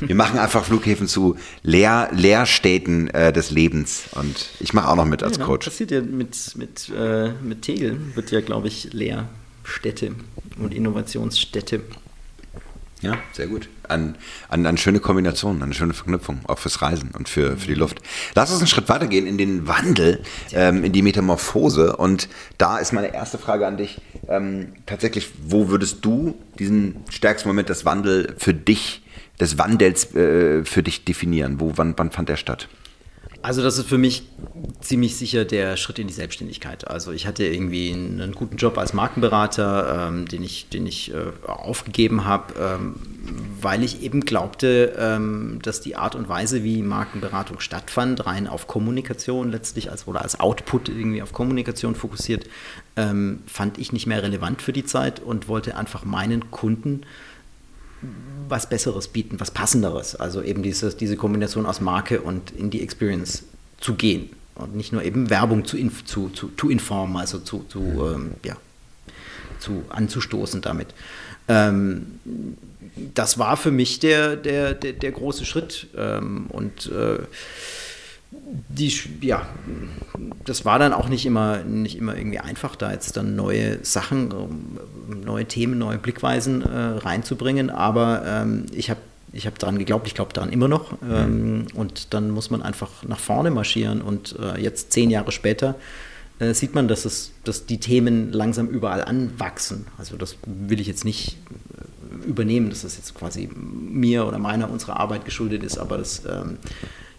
[0.00, 4.06] Wir machen einfach Flughäfen zu Lehr Lehrstädten äh, des Lebens.
[4.16, 5.66] Und ich mache auch noch mit als ja, Coach.
[5.66, 9.28] Das passiert ja mit, mit, äh, mit Tegel, wird ja, glaube ich, leer.
[9.66, 10.12] Städte
[10.58, 11.82] und Innovationsstädte.
[13.02, 13.68] Ja, sehr gut.
[13.88, 14.16] An,
[14.48, 18.00] an, an schöne Kombinationen, eine schöne Verknüpfung, auch fürs Reisen und für, für die Luft.
[18.34, 21.96] Lass uns einen Schritt weitergehen in den Wandel, ähm, in die Metamorphose.
[21.96, 24.00] Und da ist meine erste Frage an dich.
[24.28, 29.02] Ähm, tatsächlich, wo würdest du diesen stärksten Moment des Wandels für dich,
[29.40, 31.60] des Wandels äh, für dich definieren?
[31.60, 32.66] Wo, wann, wann fand der statt?
[33.46, 34.24] Also das ist für mich
[34.80, 36.88] ziemlich sicher der Schritt in die Selbstständigkeit.
[36.88, 41.30] Also ich hatte irgendwie einen, guten Job als Markenberater, ähm, den ich, den ich äh,
[41.46, 42.96] aufgegeben habe, ähm,
[43.60, 48.66] weil ich eben glaubte, ähm, dass die Art und Weise, wie Markenberatung stattfand, rein auf
[48.66, 52.48] Kommunikation letztlich als, oder als Output irgendwie auf Kommunikation fokussiert,
[52.96, 57.02] ähm, fand ich nicht mehr relevant für die Zeit und wollte einfach meinen Kunden
[58.48, 60.14] was Besseres bieten, was Passenderes.
[60.14, 63.44] Also eben dieses, diese Kombination aus Marke und in die Experience
[63.80, 64.30] zu gehen.
[64.54, 68.56] Und nicht nur eben Werbung zu, zu, zu, zu informen, also zu, zu, ähm, ja,
[69.58, 70.88] zu anzustoßen damit.
[71.48, 72.20] Ähm,
[73.14, 75.88] das war für mich der, der, der, der große Schritt.
[75.96, 77.18] Ähm, und äh,
[78.30, 79.46] die, ja,
[80.44, 84.32] das war dann auch nicht immer, nicht immer irgendwie einfach, da jetzt dann neue Sachen,
[85.24, 87.70] neue Themen, neue Blickweisen äh, reinzubringen.
[87.70, 89.00] Aber ähm, ich habe
[89.32, 90.94] ich hab daran geglaubt, ich glaube daran immer noch.
[91.08, 94.00] Ähm, und dann muss man einfach nach vorne marschieren.
[94.00, 95.74] Und äh, jetzt zehn Jahre später
[96.38, 99.86] äh, sieht man, dass, es, dass die Themen langsam überall anwachsen.
[99.98, 101.38] Also das will ich jetzt nicht
[102.24, 106.22] äh, übernehmen, dass das jetzt quasi mir oder meiner, unserer Arbeit geschuldet ist, aber das
[106.24, 106.58] ähm,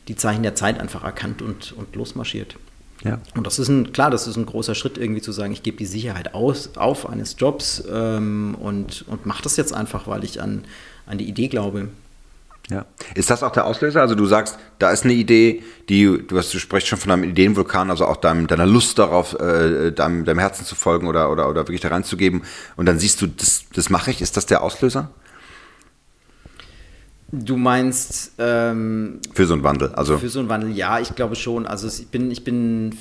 [0.07, 2.55] die Zeichen der Zeit einfach erkannt und, und losmarschiert.
[3.03, 3.19] Ja.
[3.35, 5.77] Und das ist ein, klar, das ist ein großer Schritt, irgendwie zu sagen, ich gebe
[5.77, 10.41] die Sicherheit aus, auf eines Jobs ähm, und, und mache das jetzt einfach, weil ich
[10.41, 10.65] an,
[11.05, 11.89] an die Idee glaube.
[12.69, 12.85] Ja.
[13.15, 14.01] Ist das auch der Auslöser?
[14.01, 17.23] Also du sagst, da ist eine Idee, die, du hast, du sprichst schon von einem
[17.23, 21.49] Ideenvulkan, also auch deinem, deiner Lust darauf, äh, deinem, deinem Herzen zu folgen oder, oder,
[21.49, 22.43] oder wirklich da reinzugeben.
[22.75, 24.21] Und dann siehst du, das, das mache ich.
[24.21, 25.11] Ist das der Auslöser?
[27.31, 31.35] Du meinst ähm, für so einen Wandel, also für so einen Wandel, ja, ich glaube
[31.35, 31.65] schon.
[31.65, 32.97] Also ich bin, ich bin,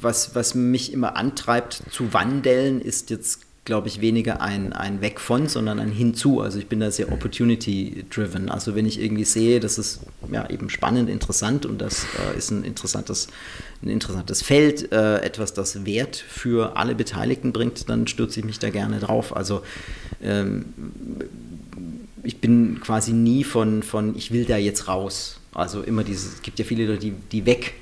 [0.00, 5.20] was, was mich immer antreibt zu wandeln, ist jetzt, glaube ich, weniger ein, ein Weg
[5.20, 6.40] von, sondern ein Hinzu.
[6.40, 8.48] Also ich bin da sehr opportunity-driven.
[8.48, 10.00] Also wenn ich irgendwie sehe, das ist
[10.32, 13.28] ja eben spannend, interessant und das äh, ist ein interessantes,
[13.80, 18.58] ein interessantes Feld, äh, etwas, das Wert für alle Beteiligten bringt, dann stürze ich mich
[18.58, 19.36] da gerne drauf.
[19.36, 19.62] Also
[20.20, 20.64] ähm,
[22.22, 25.40] ich bin quasi nie von, von, ich will da jetzt raus.
[25.54, 27.74] Also immer dieses, es gibt ja viele Leute, die, die weg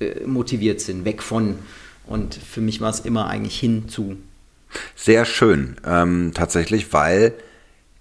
[0.00, 1.58] äh, motiviert sind, weg von.
[2.06, 4.16] Und für mich war es immer eigentlich hin zu.
[4.94, 7.34] Sehr schön, ähm, tatsächlich, weil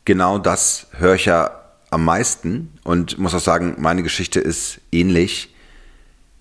[0.03, 1.61] genau das höre ich ja
[1.91, 5.55] am meisten und muss auch sagen, meine Geschichte ist ähnlich.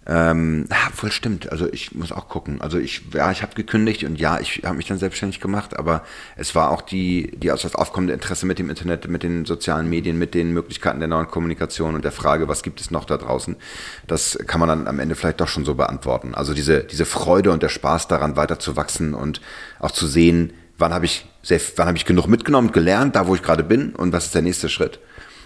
[0.06, 1.50] Ähm, ja, voll stimmt.
[1.50, 2.60] Also ich muss auch gucken.
[2.60, 6.04] Also ich, ja, ich habe gekündigt und ja, ich habe mich dann selbstständig gemacht, aber
[6.36, 9.88] es war auch die, die aus das aufkommende Interesse mit dem Internet, mit den sozialen
[9.88, 13.16] Medien, mit den Möglichkeiten der neuen Kommunikation und der Frage, was gibt es noch da
[13.16, 13.56] draußen.
[14.06, 16.34] Das kann man dann am Ende vielleicht doch schon so beantworten.
[16.34, 19.40] Also diese, diese Freude und der Spaß daran, weiter zu wachsen und
[19.80, 23.34] auch zu sehen, wann habe ich sehr, wann habe ich genug mitgenommen, gelernt, da wo
[23.34, 25.00] ich gerade bin und was ist der nächste Schritt.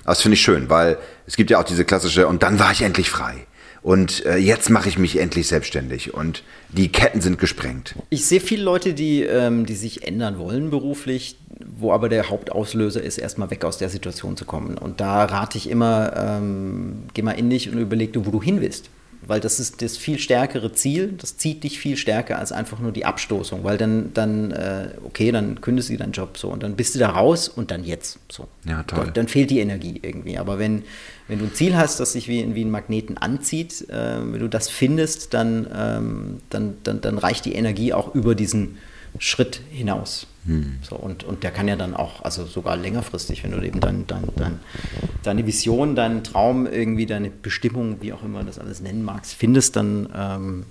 [0.05, 2.83] Das finde ich schön, weil es gibt ja auch diese klassische, und dann war ich
[2.83, 3.47] endlich frei.
[3.83, 7.95] Und äh, jetzt mache ich mich endlich selbstständig und die Ketten sind gesprengt.
[8.11, 11.37] Ich sehe viele Leute, die, ähm, die sich ändern wollen beruflich,
[11.79, 14.77] wo aber der Hauptauslöser ist, erstmal weg aus der Situation zu kommen.
[14.77, 18.43] Und da rate ich immer, ähm, geh mal in dich und überleg dir, wo du
[18.43, 18.91] hin willst
[19.29, 22.93] weil das ist das viel stärkere Ziel, das zieht dich viel stärker als einfach nur
[22.93, 26.77] die Abstoßung, weil dann, dann äh, okay, dann kündigst du deinen Job so und dann
[26.77, 28.49] bist du da raus und dann jetzt so.
[28.65, 29.05] Ja, toll.
[29.05, 30.39] Dann, dann fehlt die Energie irgendwie.
[30.39, 30.83] Aber wenn,
[31.29, 34.49] wenn du ein Ziel hast, das sich wie, wie ein Magneten anzieht, äh, wenn du
[34.49, 38.79] das findest, dann, ähm, dann, dann, dann reicht die Energie auch über diesen
[39.19, 40.27] Schritt hinaus.
[40.47, 40.79] Hm.
[40.83, 44.07] So, und, und der kann ja dann auch, also sogar längerfristig, wenn du eben dann,
[44.07, 44.61] dann, dann
[45.23, 49.77] deine Vision, deinen Traum, irgendwie deine Bestimmung, wie auch immer das alles nennen magst, findest,
[49.77, 50.67] dann, ähm,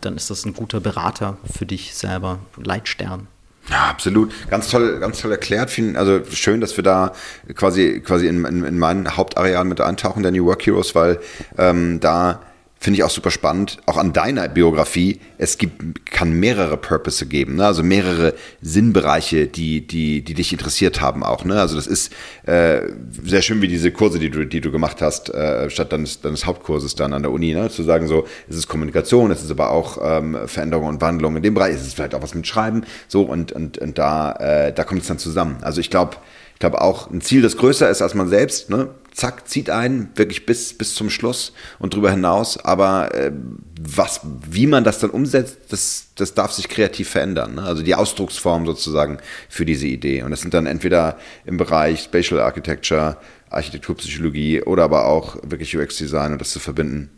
[0.00, 3.26] dann ist das ein guter Berater für dich selber, Leitstern.
[3.68, 4.32] Ja, absolut.
[4.48, 5.78] Ganz toll, ganz toll erklärt.
[5.94, 7.12] Also schön, dass wir da
[7.54, 11.20] quasi, quasi in, in, in mein Hauptareal mit eintauchen, der New Work Heroes, weil
[11.58, 12.40] ähm, da
[12.82, 17.56] finde ich auch super spannend, auch an deiner Biografie, es gibt, kann mehrere Purpose geben,
[17.56, 17.66] ne?
[17.66, 21.44] also mehrere Sinnbereiche, die, die, die dich interessiert haben auch.
[21.44, 21.60] Ne?
[21.60, 22.10] Also das ist
[22.46, 22.80] äh,
[23.22, 26.46] sehr schön wie diese Kurse, die du, die du gemacht hast, äh, statt deines, deines
[26.46, 27.68] Hauptkurses dann an der Uni, ne?
[27.68, 31.42] zu sagen so, es ist Kommunikation, es ist aber auch ähm, Veränderung und Wandlung in
[31.42, 34.72] dem Bereich, es ist vielleicht auch was mit Schreiben, so und, und, und da, äh,
[34.72, 35.58] da kommt es dann zusammen.
[35.60, 36.16] Also ich glaube,
[36.54, 38.88] ich glaube auch ein Ziel, das größer ist als man selbst, ne?
[39.12, 42.56] Zack, zieht ein, wirklich bis, bis zum Schluss und darüber hinaus.
[42.58, 43.32] Aber äh,
[43.80, 47.56] was, wie man das dann umsetzt, das, das darf sich kreativ verändern.
[47.56, 47.62] Ne?
[47.62, 49.18] Also die Ausdrucksform sozusagen
[49.48, 50.22] für diese Idee.
[50.22, 53.16] Und das sind dann entweder im Bereich Spatial Architecture,
[53.50, 57.10] Architekturpsychologie oder aber auch wirklich UX-Design und das zu verbinden.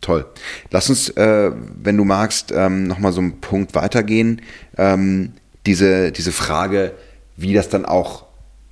[0.00, 0.26] Toll.
[0.70, 1.50] Lass uns, äh,
[1.82, 4.42] wenn du magst, ähm, nochmal so einen Punkt weitergehen.
[4.76, 5.32] Ähm,
[5.64, 6.92] diese, diese Frage,
[7.36, 8.25] wie das dann auch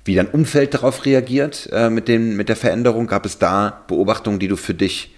[0.05, 3.07] wie dein Umfeld darauf reagiert äh, mit, den, mit der Veränderung?
[3.07, 5.13] Gab es da Beobachtungen, die du für dich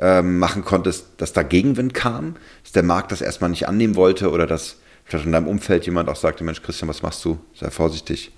[0.00, 2.36] ähm, machen konntest, dass da Gegenwind kam?
[2.62, 6.08] Dass der Markt das erstmal nicht annehmen wollte oder dass vielleicht in deinem Umfeld jemand
[6.08, 7.38] auch sagte, Mensch Christian, was machst du?
[7.54, 8.30] Sei vorsichtig.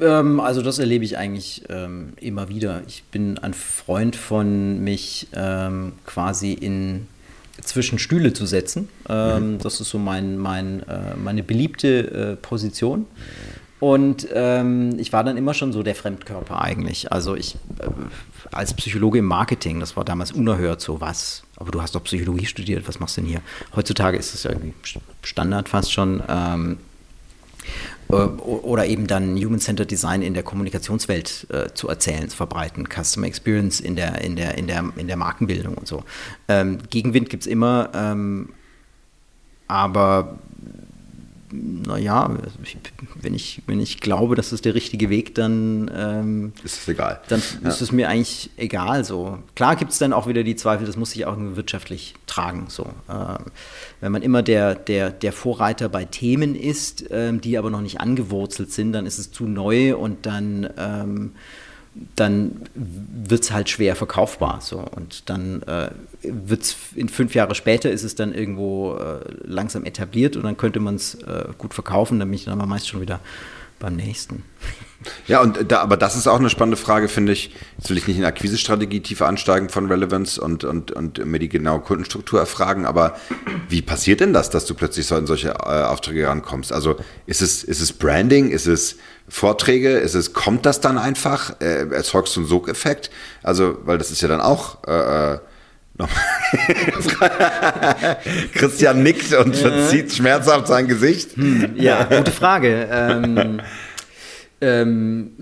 [0.00, 2.82] Ähm, also das erlebe ich eigentlich ähm, immer wieder.
[2.86, 7.06] Ich bin ein Freund von mich ähm, quasi in
[7.62, 8.88] zwischen Stühle zu setzen.
[9.08, 9.58] Ähm, mhm.
[9.58, 13.06] Das ist so mein, mein, äh, meine beliebte äh, Position.
[13.80, 17.10] Und ähm, ich war dann immer schon so der Fremdkörper eigentlich.
[17.10, 17.88] Also ich äh,
[18.52, 21.42] als Psychologe im Marketing, das war damals unerhört so was.
[21.56, 23.40] Aber du hast doch Psychologie studiert, was machst du denn hier?
[23.74, 24.74] Heutzutage ist das ja irgendwie
[25.22, 26.22] Standard fast schon.
[26.28, 26.78] Ähm,
[28.10, 33.26] äh, oder eben dann Human-Centered Design in der Kommunikationswelt äh, zu erzählen, zu verbreiten, Customer
[33.26, 36.04] Experience in der, in der, in der, in der Markenbildung und so.
[36.48, 38.50] Ähm, Gegenwind gibt es immer, ähm,
[39.68, 40.38] aber
[41.52, 42.36] naja,
[43.20, 47.20] wenn ich, wenn ich glaube, das ist der richtige Weg, dann ähm, ist es egal.
[47.28, 47.68] Dann ja.
[47.68, 49.04] ist es mir eigentlich egal.
[49.04, 49.38] So.
[49.54, 52.66] Klar gibt es dann auch wieder die Zweifel, das muss sich auch wirtschaftlich tragen.
[52.68, 52.86] So.
[53.08, 53.38] Ähm,
[54.00, 58.00] wenn man immer der, der, der Vorreiter bei Themen ist, ähm, die aber noch nicht
[58.00, 61.32] angewurzelt sind, dann ist es zu neu und dann ähm,
[62.16, 64.60] dann wird es halt schwer verkaufbar.
[64.60, 64.78] So.
[64.78, 65.90] Und dann äh,
[66.22, 70.56] wird es in fünf Jahre später ist es dann irgendwo äh, langsam etabliert und dann
[70.56, 73.20] könnte man es äh, gut verkaufen, dann bin ich dann aber meist schon wieder
[73.78, 74.44] beim nächsten.
[75.26, 77.54] Ja, und da, aber das ist auch eine spannende Frage, finde ich.
[77.78, 81.48] Jetzt will ich nicht in Akquisestrategie tiefer ansteigen von Relevance und, und, und mir die
[81.48, 83.16] genaue Kundenstruktur erfragen, aber
[83.68, 86.72] wie passiert denn das, dass du plötzlich so in solche äh, Aufträge rankommst?
[86.72, 88.96] Also ist es, ist es Branding, ist es
[89.28, 91.60] Vorträge, ist es, kommt das dann einfach?
[91.60, 93.10] Äh, erzeugst du einen Sogeffekt?
[93.42, 95.38] Also, weil das ist ja dann auch äh, äh
[98.54, 101.36] Christian nickt und verzieht schmerzhaft sein Gesicht.
[101.36, 102.88] Hm, ja, gute Frage.
[102.90, 103.60] Ähm,
[104.60, 105.32] ähm,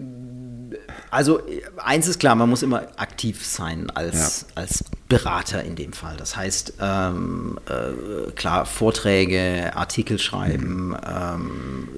[1.10, 1.40] also
[1.78, 4.46] eins ist klar, man muss immer aktiv sein als, ja.
[4.56, 6.16] als Berater in dem Fall.
[6.16, 10.96] Das heißt, ähm, äh, klar, Vorträge, Artikel schreiben, mhm.
[11.06, 11.88] ähm,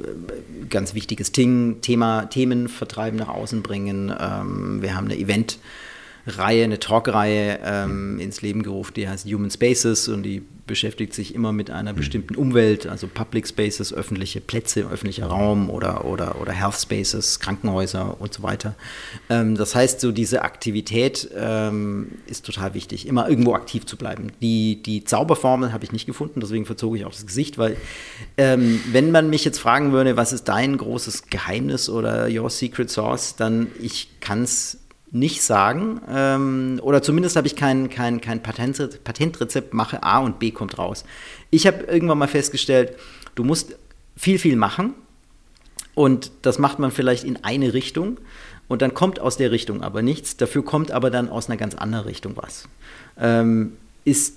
[0.68, 4.14] ganz wichtiges Ding, Thema, Themen vertreiben, nach außen bringen.
[4.18, 5.58] Ähm, wir haben eine Event-
[6.26, 11.34] Reihe, eine Talkreihe ähm, ins Leben gerufen, die heißt Human Spaces und die beschäftigt sich
[11.34, 16.52] immer mit einer bestimmten Umwelt, also Public Spaces, öffentliche Plätze, öffentlicher Raum oder, oder, oder
[16.52, 18.76] Health Spaces, Krankenhäuser und so weiter.
[19.28, 24.30] Ähm, das heißt, so diese Aktivität ähm, ist total wichtig, immer irgendwo aktiv zu bleiben.
[24.40, 27.76] Die, die Zauberformel habe ich nicht gefunden, deswegen verzog ich auch das Gesicht, weil
[28.36, 32.90] ähm, wenn man mich jetzt fragen würde, was ist dein großes Geheimnis oder your secret
[32.90, 34.78] sauce, dann ich kann es
[35.12, 36.00] nicht sagen.
[36.08, 40.78] Ähm, oder zumindest habe ich kein, kein, kein Patent, Patentrezept, mache A und B kommt
[40.78, 41.04] raus.
[41.50, 42.96] Ich habe irgendwann mal festgestellt,
[43.34, 43.76] du musst
[44.16, 44.94] viel, viel machen.
[45.94, 48.18] Und das macht man vielleicht in eine Richtung.
[48.68, 50.36] Und dann kommt aus der Richtung aber nichts.
[50.36, 52.68] Dafür kommt aber dann aus einer ganz anderen Richtung was.
[53.18, 54.36] Ähm, ist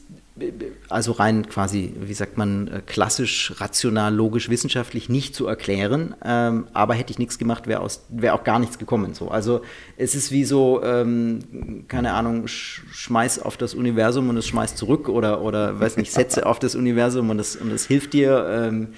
[0.89, 6.15] also rein quasi, wie sagt man, äh, klassisch, rational, logisch, wissenschaftlich nicht zu erklären.
[6.25, 9.13] Ähm, aber hätte ich nichts gemacht, wäre wär auch gar nichts gekommen.
[9.13, 9.29] So.
[9.29, 9.61] Also
[9.95, 15.07] es ist wie so, ähm, keine Ahnung, schmeiß auf das Universum und es schmeißt zurück
[15.07, 18.47] oder, oder weiß nicht, setze auf das Universum und es, und hilft dir.
[18.49, 18.89] Ähm,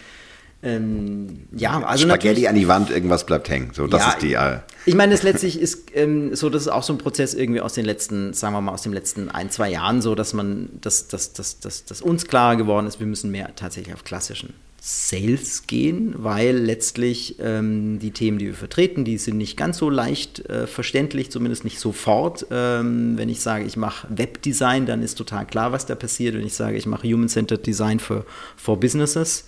[0.66, 3.70] ähm, ja, also Spaghetti an die Wand, irgendwas bleibt hängen.
[3.74, 4.34] So, das ja, ist die.
[4.34, 7.62] Äh ich meine, das letztlich ist ähm, so, das ist auch so ein Prozess irgendwie
[7.62, 10.70] aus den letzten, sagen wir mal, aus den letzten ein, zwei Jahren so, dass man,
[10.82, 14.54] dass, dass, dass, dass, dass uns klarer geworden ist, wir müssen mehr tatsächlich auf klassischen
[14.82, 19.90] Sales gehen, weil letztlich ähm, die Themen, die wir vertreten, die sind nicht ganz so
[19.90, 22.48] leicht äh, verständlich, zumindest nicht sofort.
[22.52, 26.36] Ähm, wenn ich sage, ich mache Webdesign, dann ist total klar, was da passiert.
[26.36, 28.26] Wenn ich sage, ich mache Human-Centered Design für
[28.58, 29.46] for Businesses,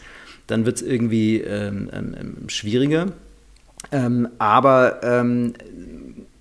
[0.47, 3.07] dann wird es irgendwie ähm, ähm, ähm, schwieriger.
[3.91, 5.53] Ähm, aber ähm,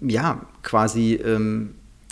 [0.01, 1.21] ja, quasi.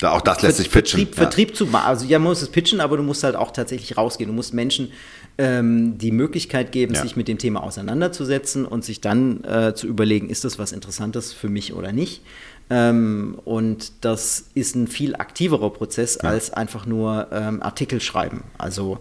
[0.02, 0.98] Auch das lässt sich pitchen.
[0.98, 1.22] Vertrieb, ja.
[1.22, 1.86] Vertrieb zu machen.
[1.86, 4.28] Also ja, man muss es pitchen, aber du musst halt auch tatsächlich rausgehen.
[4.28, 4.92] Du musst Menschen
[5.36, 7.02] die Möglichkeit geben, ja.
[7.02, 11.32] sich mit dem Thema auseinanderzusetzen und sich dann äh, zu überlegen, ist das was Interessantes
[11.32, 12.22] für mich oder nicht.
[12.70, 16.30] Ähm, und das ist ein viel aktiverer Prozess ja.
[16.30, 18.44] als einfach nur ähm, Artikel schreiben.
[18.56, 18.98] Also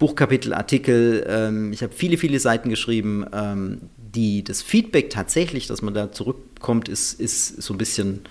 [0.00, 1.24] Buchkapitel, Artikel.
[1.28, 3.24] Ähm, ich habe viele, viele Seiten geschrieben.
[3.32, 8.22] Ähm, die, das Feedback tatsächlich, dass man da zurückkommt, ist, ist so ein bisschen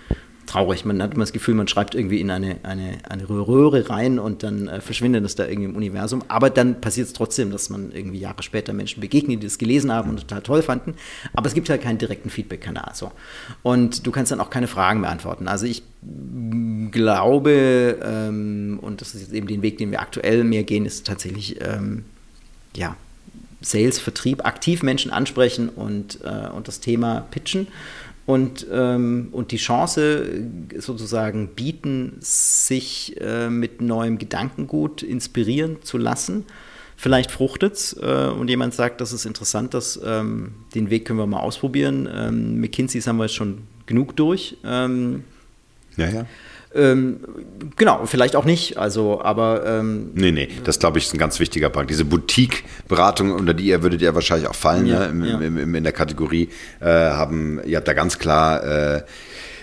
[0.49, 0.83] traurig.
[0.85, 4.43] Man hat immer das Gefühl, man schreibt irgendwie in eine, eine, eine Röhre rein und
[4.43, 6.23] dann äh, verschwindet es da irgendwie im Universum.
[6.27, 9.91] Aber dann passiert es trotzdem, dass man irgendwie Jahre später Menschen begegnet, die das gelesen
[9.91, 10.95] haben und total toll fanden.
[11.33, 12.91] Aber es gibt halt keinen direkten Feedback-Kanal.
[12.93, 13.11] So.
[13.63, 15.47] Und du kannst dann auch keine Fragen beantworten.
[15.47, 15.83] Also ich
[16.91, 21.05] glaube, ähm, und das ist jetzt eben den Weg, den wir aktuell mehr gehen, ist
[21.05, 22.05] tatsächlich, ähm,
[22.75, 22.95] ja,
[23.61, 27.67] Sales, Vertrieb, aktiv Menschen ansprechen und, äh, und das Thema pitchen
[28.29, 30.23] und, ähm, und die Chance
[30.77, 36.45] sozusagen bieten, sich äh, mit neuem Gedankengut inspirieren zu lassen.
[36.95, 41.17] Vielleicht fruchtet es äh, und jemand sagt, das ist interessant, das, ähm, den Weg können
[41.17, 42.07] wir mal ausprobieren.
[42.13, 44.57] Ähm, McKinseys haben wir jetzt schon genug durch.
[44.63, 45.23] Ähm,
[45.97, 46.25] ja, ja.
[46.73, 47.19] Ähm,
[47.77, 48.77] genau, vielleicht auch nicht.
[48.77, 49.65] Also, aber.
[49.65, 51.89] Ähm, nee, nee, das glaube ich ist ein ganz wichtiger Punkt.
[51.89, 55.05] Diese Boutique-Beratung, unter die ihr würdet ihr wahrscheinlich auch fallen, ja, ne?
[55.07, 55.39] Im, ja.
[55.39, 56.49] Im, im, in der Kategorie,
[56.79, 58.63] äh, haben, ihr habt da ganz klar.
[58.63, 59.03] Äh,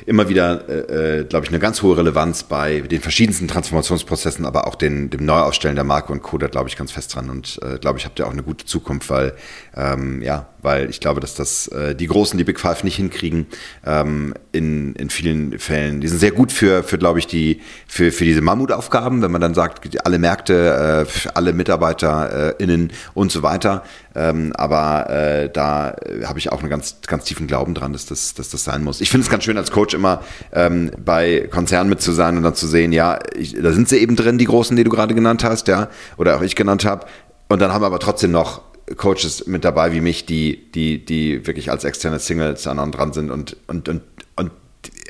[0.06, 4.68] immer wieder, äh, äh, glaube ich, eine ganz hohe Relevanz bei den verschiedensten Transformationsprozessen, aber
[4.68, 6.38] auch den, dem Neuaufstellen der Marke und Co.
[6.38, 8.64] Da glaube ich ganz fest dran und äh, glaube ich, habt ihr auch eine gute
[8.64, 9.34] Zukunft, weil
[9.76, 13.46] ähm, ja, weil ich glaube, dass das äh, die Großen, die Big Five nicht hinkriegen,
[13.84, 16.00] ähm, in, in vielen Fällen.
[16.00, 19.40] Die sind sehr gut für, für glaube ich, die, für, für diese Mammutaufgaben, wenn man
[19.40, 23.84] dann sagt, alle Märkte, äh, alle MitarbeiterInnen äh, und so weiter.
[24.16, 28.06] Ähm, aber äh, da äh, habe ich auch einen ganz, ganz tiefen Glauben dran, dass
[28.06, 29.02] das, dass das sein muss.
[29.02, 32.42] Ich finde es ganz schön als Coach immer ähm, bei Konzernen mit zu sein und
[32.42, 35.14] dann zu sehen, ja, ich, da sind sie eben drin, die großen, die du gerade
[35.14, 37.06] genannt hast, ja, oder auch ich genannt habe.
[37.48, 38.62] Und dann haben wir aber trotzdem noch
[38.96, 43.30] Coaches mit dabei wie mich, die, die, die wirklich als externe Singles an dran sind
[43.30, 44.02] und, und, und, und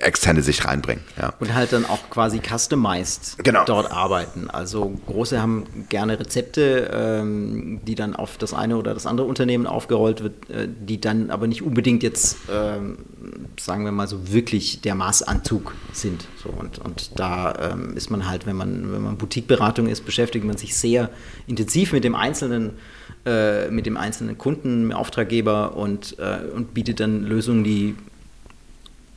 [0.03, 1.05] externe sich reinbringen.
[1.17, 1.35] Ja.
[1.39, 3.65] Und halt dann auch quasi customized genau.
[3.65, 4.51] dort arbeiten.
[4.51, 9.67] Also große haben gerne Rezepte, ähm, die dann auf das eine oder das andere Unternehmen
[9.67, 12.99] aufgerollt wird, äh, die dann aber nicht unbedingt jetzt, ähm,
[13.59, 16.27] sagen wir mal so, wirklich der Maßanzug sind.
[16.43, 20.45] So, und, und da ähm, ist man halt, wenn man, wenn man Boutique-Beratung ist, beschäftigt
[20.45, 21.11] man sich sehr
[21.47, 22.73] intensiv mit dem einzelnen
[23.27, 27.97] äh, mit dem einzelnen Kunden, Auftraggeber und, äh, und bietet dann Lösungen, die,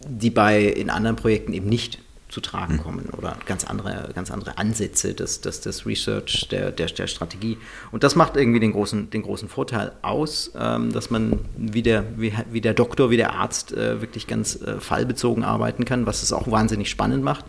[0.07, 2.81] die bei in anderen Projekten eben nicht zu tragen mhm.
[2.81, 7.57] kommen oder ganz andere, ganz andere Ansätze des, des, des Research, der, der, der Strategie.
[7.91, 12.05] Und das macht irgendwie den großen, den großen Vorteil aus, ähm, dass man wie der,
[12.17, 16.21] wie, wie der Doktor, wie der Arzt äh, wirklich ganz äh, fallbezogen arbeiten kann, was
[16.21, 17.45] es auch wahnsinnig spannend macht.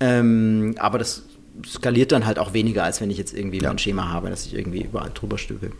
[0.00, 1.24] Ähm, aber das
[1.66, 3.68] skaliert dann halt auch weniger, als wenn ich jetzt irgendwie ja.
[3.68, 5.70] mein Schema habe, dass ich irgendwie überall drüber stübe.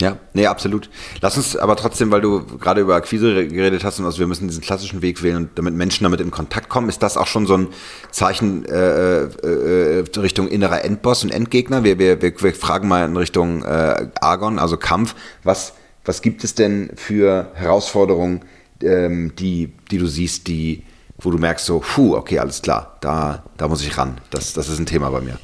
[0.00, 0.90] Ja, nee, absolut.
[1.20, 4.48] Lass uns aber trotzdem, weil du gerade über Akquise geredet hast und also wir müssen
[4.48, 7.46] diesen klassischen Weg wählen und damit Menschen damit in Kontakt kommen, ist das auch schon
[7.46, 7.68] so ein
[8.10, 11.84] Zeichen äh, äh, äh Richtung innerer Endboss und Endgegner?
[11.84, 15.14] Wir, wir, wir, wir fragen mal in Richtung äh, Argon, also Kampf.
[15.44, 15.74] Was,
[16.04, 18.40] was gibt es denn für Herausforderungen,
[18.82, 20.82] ähm, die, die du siehst, die
[21.18, 24.20] wo du merkst so, puh, okay, alles klar, da, da muss ich ran.
[24.30, 25.38] Das, das ist ein Thema bei mir.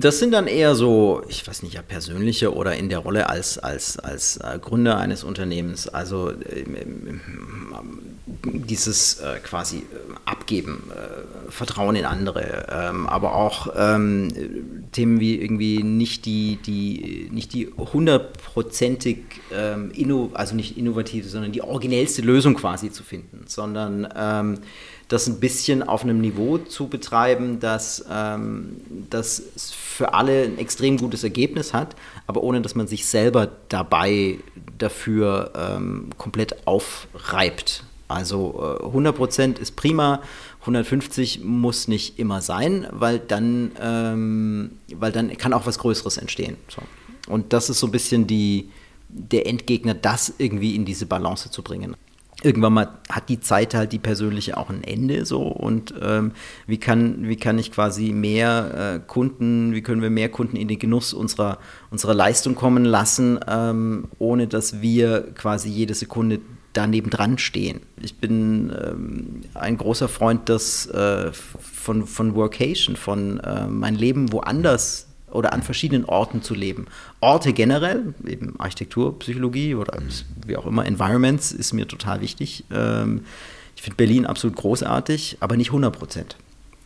[0.00, 3.58] Das sind dann eher so, ich weiß nicht, ja, persönliche oder in der Rolle als,
[3.58, 5.88] als, als äh, Gründer eines Unternehmens.
[5.88, 6.64] Also äh,
[8.44, 9.82] dieses äh, quasi äh,
[10.24, 10.84] Abgeben,
[11.48, 14.28] Vertrauen in andere, ähm, aber auch ähm,
[14.92, 19.18] Themen wie irgendwie nicht die, die, nicht die hundertprozentig,
[19.52, 19.92] ähm,
[20.34, 24.58] also nicht innovative, sondern die originellste Lösung quasi zu finden, sondern ähm,
[25.10, 28.76] das ein bisschen auf einem Niveau zu betreiben, dass ähm,
[29.10, 29.42] das
[29.74, 31.96] für alle ein extrem gutes Ergebnis hat,
[32.28, 34.38] aber ohne dass man sich selber dabei
[34.78, 37.82] dafür ähm, komplett aufreibt.
[38.06, 40.22] Also äh, 100% ist prima,
[40.60, 46.56] 150 muss nicht immer sein, weil dann, ähm, weil dann kann auch was Größeres entstehen.
[46.68, 46.82] So.
[47.32, 48.70] Und das ist so ein bisschen die,
[49.08, 51.96] der Endgegner, das irgendwie in diese Balance zu bringen
[52.42, 55.42] irgendwann mal hat die Zeit halt die persönliche auch ein Ende so.
[55.42, 56.32] Und ähm,
[56.66, 60.68] wie kann wie kann ich quasi mehr äh, Kunden wie können wir mehr Kunden in
[60.68, 61.58] den Genuss unserer
[61.90, 66.40] unserer Leistung kommen lassen ähm, ohne dass wir quasi jede Sekunde
[66.72, 67.80] daneben dran stehen?
[68.00, 74.32] Ich bin ähm, ein großer Freund des äh, von von Workation von äh, mein Leben
[74.32, 76.86] woanders oder an verschiedenen Orten zu leben.
[77.20, 79.98] Orte generell, eben Architektur, Psychologie oder
[80.46, 82.64] wie auch immer, Environments ist mir total wichtig.
[82.70, 83.24] Ähm,
[83.76, 86.36] ich finde Berlin absolut großartig, aber nicht 100 Prozent.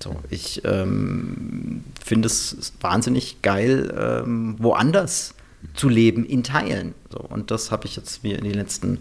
[0.02, 5.34] So, ich ähm, finde es wahnsinnig geil, ähm, woanders
[5.74, 6.94] zu leben, in Teilen.
[7.10, 8.98] So, und das habe ich jetzt mir in den letzten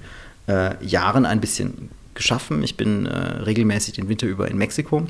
[0.47, 2.63] äh, Jahren ein bisschen geschaffen.
[2.63, 5.05] Ich bin äh, regelmäßig den Winter über in Mexiko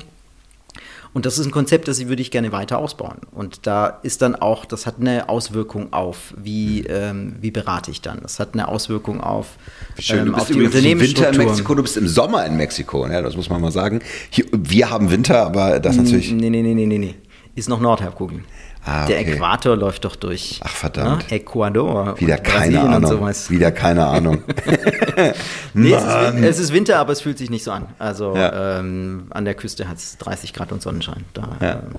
[1.14, 3.18] und das ist ein Konzept, das würde ich gerne weiter ausbauen.
[3.30, 8.02] Und da ist dann auch, das hat eine Auswirkung auf, wie, ähm, wie berate ich
[8.02, 8.18] dann.
[8.20, 9.56] Das hat eine Auswirkung auf,
[9.98, 10.18] Schön.
[10.18, 13.06] Ähm, du bist auf die im Winter in Mexiko, du bist im Sommer in Mexiko,
[13.06, 13.22] ne?
[13.22, 14.00] das muss man mal sagen.
[14.28, 16.32] Hier, wir haben Winter, aber das natürlich.
[16.32, 17.14] Nee, nee, nee, nee, nee, nee.
[17.54, 18.40] Ist noch Nordhalbkugel.
[18.86, 19.24] Ah, okay.
[19.24, 20.60] Der Äquator läuft doch durch.
[20.62, 21.30] Ach verdammt.
[21.30, 21.36] Ne?
[21.36, 22.20] Ecuador.
[22.20, 23.26] Wieder keine Ahnung.
[23.48, 24.42] Wieder keine Ahnung.
[25.74, 27.86] nee, es ist, es ist, Winter, aber es fühlt sich nicht so an.
[27.98, 28.80] Also ja.
[28.80, 31.24] ähm, an der Küste hat es 30 Grad und Sonnenschein.
[31.32, 31.72] Da, ja.
[31.72, 31.94] ähm,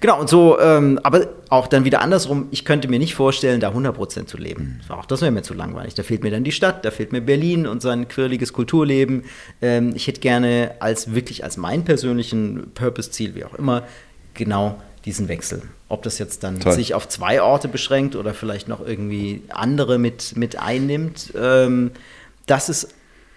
[0.00, 3.70] genau, und so, ähm, aber auch dann wieder andersrum, ich könnte mir nicht vorstellen, da
[3.70, 4.80] 100% zu leben.
[4.86, 4.94] Mhm.
[4.94, 5.94] Auch das wäre mir zu langweilig.
[5.94, 9.24] Da fehlt mir dann die Stadt, da fehlt mir Berlin und sein quirliges Kulturleben.
[9.60, 13.82] Ähm, ich hätte gerne als wirklich als mein persönlichen Purpose-Ziel, wie auch immer,
[14.34, 15.62] genau diesen Wechsel.
[15.88, 16.72] Ob das jetzt dann Toll.
[16.72, 21.90] sich auf zwei Orte beschränkt oder vielleicht noch irgendwie andere mit, mit einnimmt, ähm,
[22.46, 22.94] das ist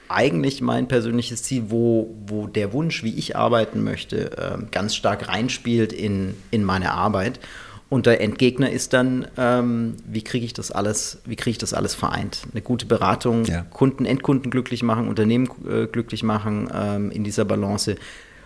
[0.07, 5.30] eigentlich mein persönliches Ziel, wo, wo der Wunsch, wie ich arbeiten möchte, äh, ganz stark
[5.30, 7.39] reinspielt in, in meine Arbeit.
[7.89, 11.74] Und der Endgegner ist dann, ähm, wie kriege ich das alles, wie kriege ich das
[11.74, 12.43] alles vereint?
[12.51, 13.64] Eine gute Beratung, ja.
[13.64, 17.95] Kunden, Endkunden glücklich machen, Unternehmen äh, glücklich machen ähm, in dieser Balance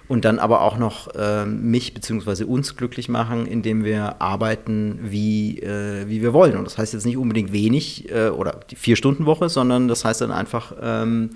[0.07, 2.43] und dann aber auch noch äh, mich bzw.
[2.43, 6.57] uns glücklich machen, indem wir arbeiten, wie, äh, wie wir wollen.
[6.57, 10.31] Und das heißt jetzt nicht unbedingt wenig äh, oder die Vier-Stunden-Woche, sondern das heißt dann
[10.31, 11.31] einfach ähm,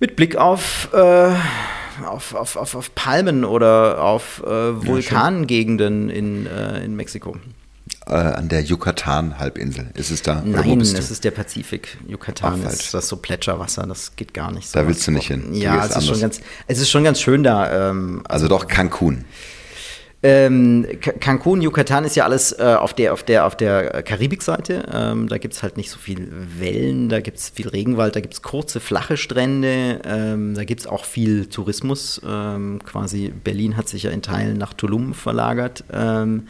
[0.00, 1.32] mit Blick auf, äh,
[2.04, 7.36] auf, auf, auf, auf, Palmen oder auf äh, Vulkangegenden in, äh, in Mexiko
[8.06, 9.90] äh, an der Yucatan-Halbinsel.
[9.94, 10.42] Ist es da?
[10.44, 11.98] Nein, es ist der Pazifik.
[12.06, 14.68] Yucatan Ach, ist das so Plätscherwasser, das geht gar nicht.
[14.68, 15.54] So da willst du nicht hin.
[15.54, 17.90] Ja, es ist, schon ganz, es ist schon ganz schön da.
[17.90, 19.24] Ähm, also, also, doch Cancun.
[20.26, 20.86] Ähm,
[21.20, 24.88] Cancun, Yucatan ist ja alles äh, auf der, auf der, auf der Karibikseite.
[24.90, 28.20] Ähm, da gibt es halt nicht so viel Wellen, da gibt es viel Regenwald, da
[28.20, 32.22] gibt es kurze, flache Strände, ähm, da gibt es auch viel Tourismus.
[32.26, 35.84] Ähm, quasi Berlin hat sich ja in Teilen nach Tulum verlagert.
[35.92, 36.48] Ähm,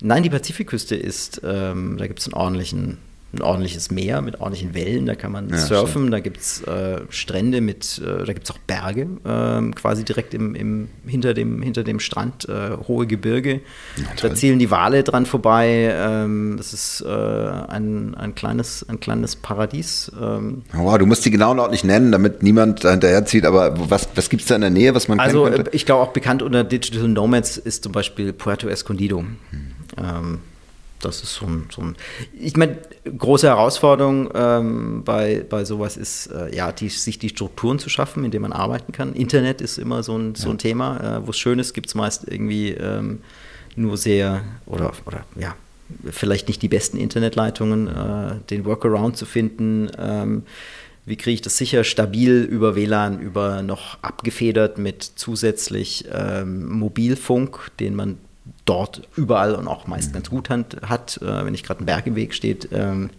[0.00, 2.98] nein, die Pazifikküste ist, ähm, da gibt es einen ordentlichen
[3.36, 6.12] ein ordentliches Meer mit ordentlichen Wellen, da kann man ja, surfen, stimmt.
[6.12, 10.34] da gibt es äh, Strände mit, äh, da gibt es auch Berge, äh, quasi direkt
[10.34, 13.60] im, im, hinter, dem, hinter dem Strand, äh, hohe Gebirge.
[13.96, 15.94] Ja, da zielen die Wale dran vorbei.
[15.94, 20.10] Ähm, das ist äh, ein, ein, kleines, ein kleines Paradies.
[20.20, 20.62] Ähm.
[20.72, 24.42] Wow, du musst die genauen Ort nicht nennen, damit niemand hinterherzieht, aber was, was gibt
[24.42, 27.56] es da in der Nähe, was man Also, ich glaube auch bekannt unter Digital Nomads
[27.56, 29.18] ist zum Beispiel Puerto Escondido.
[29.18, 29.36] Hm.
[29.98, 30.38] Ähm,
[31.00, 31.96] das ist so ein, so ein
[32.38, 32.78] ich meine,
[33.16, 38.24] große Herausforderung ähm, bei, bei sowas ist, äh, ja, die, sich die Strukturen zu schaffen,
[38.24, 39.14] in denen man arbeiten kann.
[39.14, 41.18] Internet ist immer so ein, so ein Thema.
[41.18, 43.20] Äh, Wo es schön ist, gibt es meist irgendwie ähm,
[43.76, 45.54] nur sehr, oder, oder ja,
[46.10, 49.90] vielleicht nicht die besten Internetleitungen, äh, den Workaround zu finden.
[49.98, 50.42] Ähm,
[51.04, 57.70] wie kriege ich das sicher stabil über WLAN, über noch abgefedert mit zusätzlich ähm, Mobilfunk,
[57.78, 58.18] den man
[58.66, 62.16] dort überall und auch meist ganz gut hat, äh, wenn nicht gerade ein Berg im
[62.16, 62.68] Weg steht.
[62.72, 63.10] Ähm,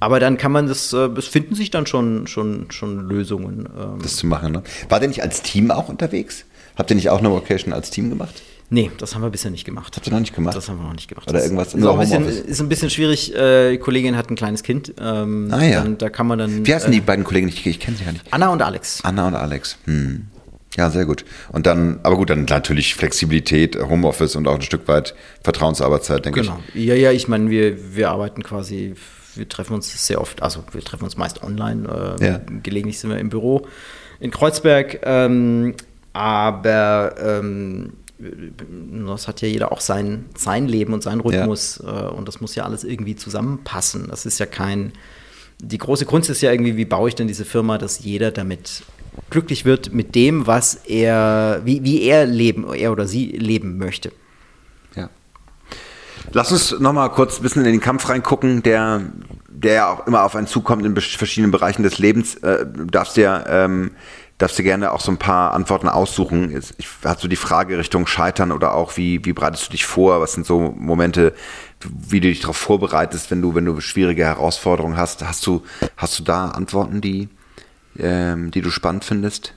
[0.00, 3.68] aber dann kann man das, äh, es finden sich dann schon, schon, schon Lösungen.
[3.78, 3.98] Ähm.
[4.00, 4.62] Das zu machen, ne?
[4.88, 6.44] War der nicht als Team auch unterwegs?
[6.76, 8.40] Habt ihr nicht auch eine Vocation als Team gemacht?
[8.70, 9.96] Nee, das haben wir bisher nicht gemacht.
[9.96, 10.54] Habt ihr noch nicht gemacht?
[10.54, 11.28] Das haben wir noch nicht gemacht.
[11.28, 13.34] Oder irgendwas in so ein bisschen, Ist ein bisschen schwierig.
[13.34, 14.92] Äh, die Kollegin hat ein kleines Kind.
[15.00, 15.84] Ähm, ah ja.
[15.84, 16.66] Da kann man dann.
[16.66, 17.48] Wie heißen äh, die beiden Kollegen?
[17.48, 18.24] Ich, ich kenne sie gar nicht.
[18.30, 19.00] Anna und Alex.
[19.02, 19.78] Anna und Alex.
[19.84, 20.26] Hm.
[20.78, 21.24] Ja, sehr gut.
[21.50, 25.12] Und dann, aber gut, dann natürlich Flexibilität, Homeoffice und auch ein Stück weit
[25.42, 26.60] Vertrauensarbeitszeit, denke genau.
[26.68, 26.72] ich.
[26.74, 26.86] Genau.
[26.86, 28.94] Ja, ja, ich meine, wir, wir arbeiten quasi,
[29.34, 32.16] wir treffen uns sehr oft, also wir treffen uns meist online.
[32.20, 32.40] Äh, ja.
[32.62, 33.66] Gelegentlich sind wir im Büro
[34.20, 35.00] in Kreuzberg.
[35.02, 35.74] Ähm,
[36.12, 37.94] aber ähm,
[39.04, 42.06] das hat ja jeder auch sein, sein Leben und seinen Rhythmus ja.
[42.06, 44.06] Äh, und das muss ja alles irgendwie zusammenpassen.
[44.08, 44.92] Das ist ja kein.
[45.60, 48.82] Die große Kunst ist ja irgendwie, wie baue ich denn diese Firma, dass jeder damit
[49.30, 54.12] glücklich wird mit dem, was er, wie, wie er leben, er oder sie leben möchte.
[54.94, 55.10] Ja.
[56.32, 59.02] Lass uns nochmal kurz ein bisschen in den Kampf reingucken, der,
[59.48, 62.36] der ja auch immer auf einen zukommt in verschiedenen Bereichen des Lebens.
[62.36, 63.90] Äh, du darfst ja ähm,
[64.38, 66.56] darfst du gerne auch so ein paar Antworten aussuchen.
[66.78, 70.20] Ich, hast du die Frage Richtung Scheitern oder auch wie, wie bereitest du dich vor?
[70.20, 71.34] Was sind so Momente,
[71.82, 75.24] wie du dich darauf vorbereitest, wenn du, wenn du schwierige Herausforderungen hast?
[75.24, 75.62] Hast du,
[75.96, 77.28] hast du da Antworten, die,
[77.98, 79.54] ähm, die du spannend findest?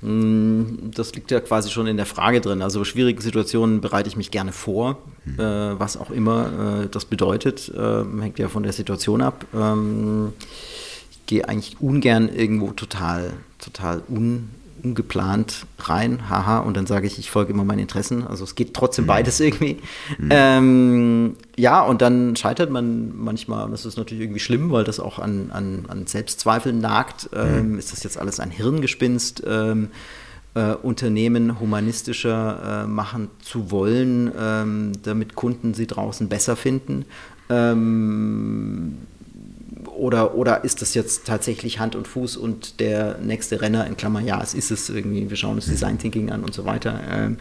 [0.00, 2.62] Mm, das liegt ja quasi schon in der Frage drin.
[2.62, 5.40] Also schwierige Situationen bereite ich mich gerne vor, mhm.
[5.40, 9.46] äh, was auch immer äh, das bedeutet, äh, hängt ja von der Situation ab.
[9.54, 10.32] Ähm,
[11.10, 14.50] ich gehe eigentlich ungern irgendwo total total un,
[14.84, 18.26] ungeplant rein, haha, und dann sage ich, ich folge immer meinen Interessen.
[18.26, 19.08] Also es geht trotzdem mhm.
[19.08, 19.78] beides irgendwie.
[20.18, 20.28] Mhm.
[20.30, 25.18] Ähm, ja, und dann scheitert man manchmal, das ist natürlich irgendwie schlimm, weil das auch
[25.18, 27.30] an, an, an Selbstzweifeln nagt.
[27.34, 27.78] Ähm, mhm.
[27.78, 29.42] Ist das jetzt alles ein Hirngespinst?
[29.46, 29.88] Ähm,
[30.54, 37.06] äh, Unternehmen humanistischer äh, machen zu wollen, ähm, damit Kunden sie draußen besser finden.
[37.50, 38.98] Ähm,
[39.96, 44.20] oder, oder ist das jetzt tatsächlich Hand und Fuß und der nächste Renner in Klammer,
[44.20, 47.00] ja, es ist es irgendwie, wir schauen uns Design Thinking an und so weiter.
[47.10, 47.38] Ähm,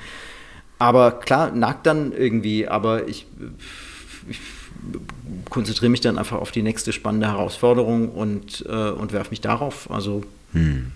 [0.79, 3.25] aber klar, nagt dann irgendwie, aber ich,
[4.29, 4.39] ich
[5.49, 9.89] konzentriere mich dann einfach auf die nächste spannende Herausforderung und, äh, und werfe mich darauf.
[9.89, 10.91] Also hm.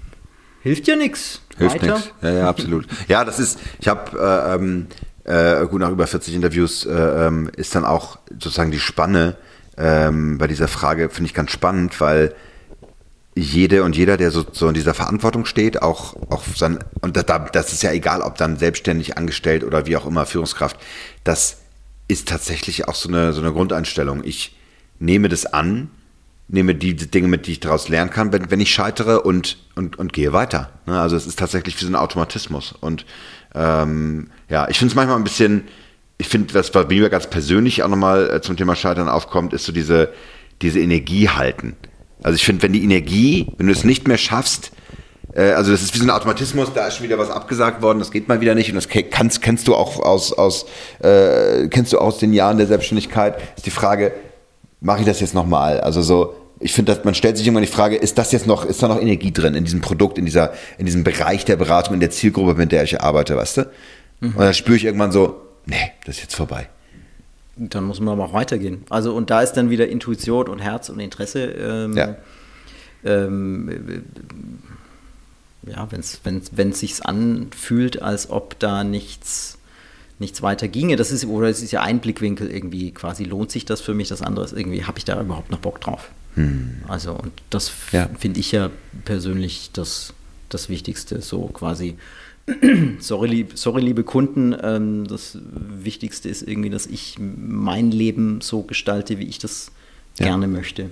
[0.62, 1.42] hilft ja nichts.
[1.58, 2.12] Hilft nichts.
[2.22, 2.86] Ja, ja, absolut.
[3.08, 4.88] ja, das ist, ich habe äh, ähm,
[5.24, 9.36] äh, gut nach über 40 Interviews äh, ähm, ist dann auch sozusagen die Spanne
[9.78, 12.34] ähm, bei dieser Frage finde ich ganz spannend, weil
[13.36, 17.26] jede und jeder, der so, so in dieser Verantwortung steht, auch, auch sein, und das,
[17.54, 20.78] das ist ja egal, ob dann selbstständig angestellt oder wie auch immer Führungskraft,
[21.24, 21.58] das
[22.08, 24.24] ist tatsächlich auch so eine, so eine Grundeinstellung.
[24.24, 24.56] Ich
[25.00, 25.92] nehme das an,
[26.48, 30.00] nehme die Dinge mit, die ich daraus lernen kann, wenn, wenn ich scheitere und, und,
[30.00, 30.72] und gehe weiter.
[30.86, 31.00] Ne?
[31.00, 32.72] Also es ist tatsächlich wie so ein Automatismus.
[32.72, 33.06] Und
[33.54, 35.68] ähm, ja, ich finde es manchmal ein bisschen,
[36.18, 39.66] ich finde, was bei mir ganz persönlich auch nochmal äh, zum Thema Scheitern aufkommt, ist
[39.66, 40.14] so diese,
[40.62, 41.76] diese Energie halten.
[42.24, 44.72] Also ich finde, wenn die Energie, wenn du es nicht mehr schaffst,
[45.34, 48.00] äh, also das ist wie so ein Automatismus, da ist schon wieder was abgesagt worden,
[48.00, 50.66] das geht mal wieder nicht und das kannst, kennst du auch aus, aus
[51.00, 54.14] äh, kennst du aus den Jahren der Selbstständigkeit, ist die Frage,
[54.82, 55.82] mache ich das jetzt nochmal?
[55.82, 58.82] Also so, ich finde, man stellt sich irgendwann die Frage, ist das jetzt noch, ist
[58.82, 62.00] da noch Energie drin in diesem Produkt, in dieser, in diesem Bereich der Beratung, in
[62.00, 63.62] der Zielgruppe, mit der ich arbeite, weißt du?
[64.22, 64.30] Mhm.
[64.30, 66.70] Und dann spüre ich irgendwann so, nee, das ist jetzt vorbei.
[67.56, 68.84] Dann muss man aber auch weitergehen.
[68.90, 71.44] Also, und da ist dann wieder Intuition und Herz und Interesse.
[71.44, 72.16] Ähm, ja.
[73.04, 74.04] Ähm,
[75.66, 79.58] ja, wenn es sich anfühlt, als ob da nichts,
[80.20, 80.96] nichts weiter ginge.
[80.96, 84.08] Das ist, oder es ist ja ein Blickwinkel irgendwie, quasi lohnt sich das für mich,
[84.08, 86.12] das andere ist irgendwie, habe ich da überhaupt noch Bock drauf?
[86.36, 86.84] Hm.
[86.88, 88.10] Also, und das ja.
[88.18, 88.70] finde ich ja
[89.06, 90.14] persönlich das,
[90.50, 91.98] das Wichtigste, so quasi
[93.00, 98.64] sorry, lieb, sorry, liebe Kunden, ähm, das Wichtigste ist irgendwie, dass ich mein Leben so
[98.64, 99.72] gestalte, wie ich das
[100.18, 100.28] ja.
[100.28, 100.90] gerne möchte.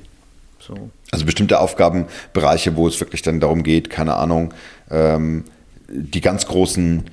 [0.59, 0.89] So.
[1.11, 4.53] Also bestimmte Aufgabenbereiche, wo es wirklich dann darum geht, keine Ahnung,
[4.89, 5.45] ähm,
[5.87, 7.05] die ganz großen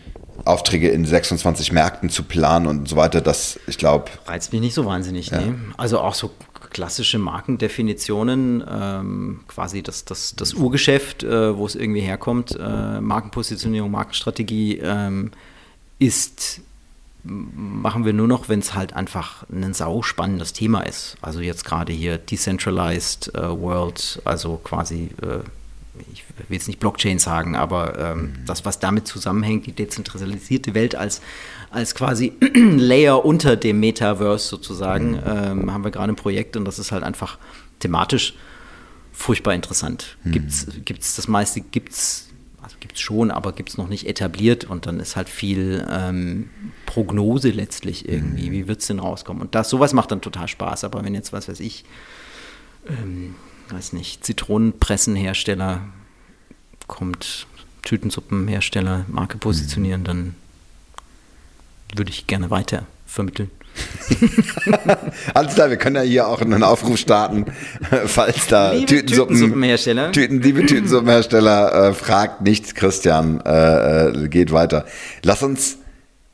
[0.45, 4.07] Aufträge in 26 Märkten zu planen und so weiter, das, ich glaube.
[4.27, 5.41] Reizt mich nicht so wahnsinnig, ja.
[5.41, 5.55] nee.
[5.77, 6.31] Also auch so
[6.73, 13.91] klassische Markendefinitionen, ähm, quasi das, das, das Urgeschäft, äh, wo es irgendwie herkommt, äh, Markenpositionierung,
[13.91, 15.31] Markenstrategie, ähm,
[15.99, 16.61] ist,
[17.25, 21.17] machen wir nur noch, wenn es halt einfach ein sau spannendes Thema ist.
[21.23, 25.41] Also jetzt gerade hier Decentralized äh, World, also quasi äh,
[26.13, 28.47] ich will jetzt nicht Blockchain sagen, aber ähm, mhm.
[28.47, 31.21] das, was damit zusammenhängt, die dezentralisierte Welt als,
[31.73, 35.21] als quasi Layer unter dem Metaverse sozusagen, mhm.
[35.27, 37.39] ähm, haben wir gerade ein Projekt und das ist halt einfach
[37.81, 38.35] thematisch
[39.13, 40.17] furchtbar interessant.
[40.25, 40.33] Mhm.
[40.85, 42.29] Gibt es das meiste, gibt es
[42.63, 45.85] also gibt es schon, aber gibt es noch nicht etabliert und dann ist halt viel
[45.91, 46.49] ähm,
[46.87, 48.49] Prognose letztlich irgendwie.
[48.49, 48.53] Mhm.
[48.53, 49.43] Wie wird es denn rauskommen?
[49.43, 50.85] Und das, sowas macht dann total Spaß.
[50.85, 51.85] Aber wenn jetzt, was weiß ich,
[52.89, 53.35] ähm,
[53.71, 55.81] weiß nicht, Zitronenpressenhersteller
[56.87, 57.49] kommt,
[57.83, 60.05] Tütensuppenhersteller, Marke positionieren, mhm.
[60.05, 60.35] dann
[61.97, 63.51] würde ich gerne weiter vermitteln.
[65.35, 67.47] Alles klar, wir können ja hier auch einen Aufruf starten,
[68.07, 74.53] falls da liebe Tütensuppen, Tütensuppenhersteller, Tüten, liebe Tütensuppenhersteller, äh, fragt nichts, Christian, äh, äh, geht
[74.53, 74.85] weiter.
[75.23, 75.79] Lass uns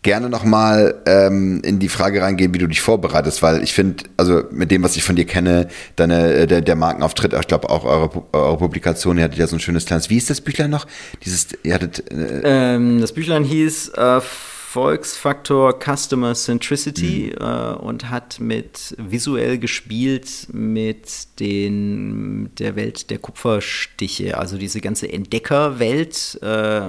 [0.03, 4.45] gerne nochmal ähm, in die Frage reingehen, wie du dich vorbereitest, weil ich finde, also
[4.51, 7.85] mit dem, was ich von dir kenne, deine, äh, der, der Markenauftritt, ich glaube auch
[7.85, 10.87] eure, eure Publikation, ihr hattet ja so ein schönes kleines, wie ist das Büchlein noch?
[11.25, 14.21] Dieses, ihr hattet, äh ähm, das Büchlein hieß äh,
[14.69, 17.43] Erfolgsfaktor Customer Centricity mhm.
[17.43, 25.11] äh, und hat mit visuell gespielt mit den der Welt der Kupferstiche, also diese ganze
[25.11, 26.83] Entdeckerwelt, äh,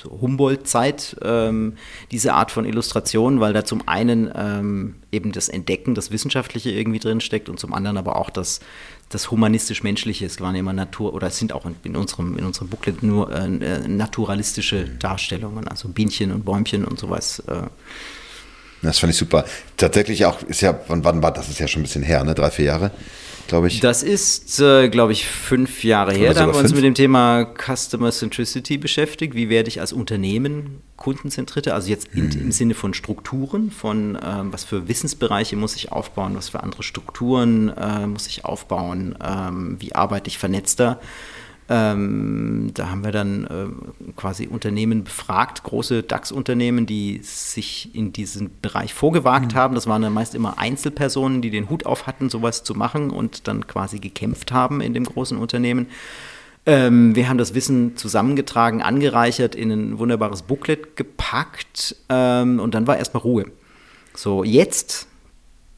[0.00, 1.72] so Humboldt-Zeit, äh,
[2.12, 7.00] diese Art von Illustration, weil da zum einen ähm, eben das Entdecken, das Wissenschaftliche irgendwie
[7.00, 8.60] drin steckt und zum anderen aber auch das
[9.08, 12.68] das humanistisch-menschliche, es waren immer Natur, oder es sind auch in, in unserem, in unserem
[12.68, 17.40] Booklet nur äh, äh, naturalistische Darstellungen, also Bienchen und Bäumchen und sowas.
[17.46, 17.68] Äh.
[18.82, 19.44] Das fand ich super.
[19.76, 21.48] Tatsächlich auch, ist ja, wann, wann war das?
[21.48, 22.34] ist ja schon ein bisschen her, ne?
[22.34, 22.90] Drei, vier Jahre
[23.46, 23.80] glaube ich.
[23.80, 26.34] Das ist, äh, glaube ich, fünf Jahre her.
[26.34, 29.34] Da haben wir uns mit dem Thema Customer Centricity beschäftigt.
[29.34, 31.74] Wie werde ich als Unternehmen kundenzentrierter?
[31.74, 32.40] Also jetzt in, hm.
[32.40, 36.82] im Sinne von Strukturen, von ähm, was für Wissensbereiche muss ich aufbauen, was für andere
[36.82, 41.00] Strukturen äh, muss ich aufbauen, ähm, wie arbeite ich vernetzter.
[41.68, 48.50] Ähm, da haben wir dann äh, quasi Unternehmen befragt, große DAX-Unternehmen, die sich in diesen
[48.62, 49.58] Bereich vorgewagt mhm.
[49.58, 49.74] haben.
[49.74, 53.48] Das waren dann meist immer Einzelpersonen, die den Hut auf hatten, sowas zu machen und
[53.48, 55.88] dann quasi gekämpft haben in dem großen Unternehmen.
[56.66, 62.86] Ähm, wir haben das Wissen zusammengetragen, angereichert, in ein wunderbares Booklet gepackt ähm, und dann
[62.86, 63.46] war erstmal Ruhe.
[64.14, 65.08] So, jetzt,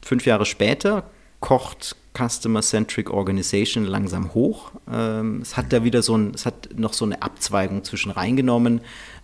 [0.01, 1.03] fünf Jahre später,
[1.39, 4.71] kocht Customer-Centric Organization langsam hoch.
[4.91, 8.81] Ähm, es hat da wieder so ein, es hat noch so eine Abzweigung zwischen reingenommen,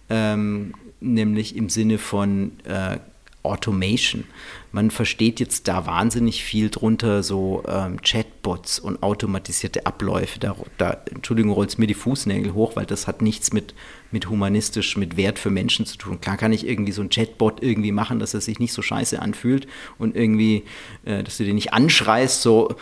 [0.10, 3.00] ähm, nämlich im Sinne von äh,
[3.46, 4.26] Automation.
[4.72, 10.40] Man versteht jetzt da wahnsinnig viel drunter, so ähm, Chatbots und automatisierte Abläufe.
[10.40, 13.74] Da, da Entschuldigung, rollt mir die Fußnägel hoch, weil das hat nichts mit,
[14.12, 16.20] mit humanistisch, mit Wert für Menschen zu tun.
[16.20, 19.22] Klar kann ich irgendwie so ein Chatbot irgendwie machen, dass er sich nicht so scheiße
[19.22, 19.68] anfühlt
[19.98, 20.66] und irgendwie,
[21.06, 22.76] äh, dass du den nicht anschreist, so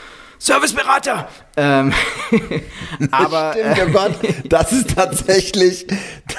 [0.44, 1.30] Serviceberater.
[1.56, 1.94] Ähm,
[3.12, 5.88] aber Stimmt, oh Gott, das ist tatsächlich,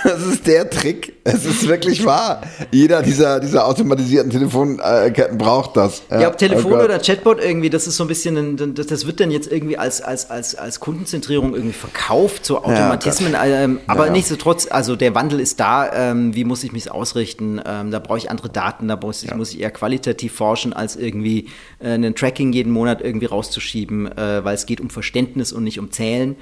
[0.02, 1.13] das ist der Trick.
[1.24, 2.42] Es ist wirklich wahr.
[2.70, 6.02] Jeder dieser, dieser automatisierten Telefonketten braucht das.
[6.10, 9.06] Ja, ja ob Telefon oh oder Chatbot irgendwie, das ist so ein bisschen, das, das
[9.06, 13.32] wird dann jetzt irgendwie als, als, als, als Kundenzentrierung irgendwie verkauft, so Automatismen.
[13.32, 14.12] Ja, ähm, aber ja.
[14.12, 15.90] nichtsdestotrotz, also der Wandel ist da.
[15.92, 17.60] Ähm, wie muss ich mich ausrichten?
[17.64, 20.96] Ähm, da brauche ich andere Daten, da muss ich, muss ich eher qualitativ forschen, als
[20.96, 21.48] irgendwie
[21.80, 25.78] äh, ein Tracking jeden Monat irgendwie rauszuschieben äh, weil es geht um Verständnis und nicht
[25.78, 26.36] um Zählen.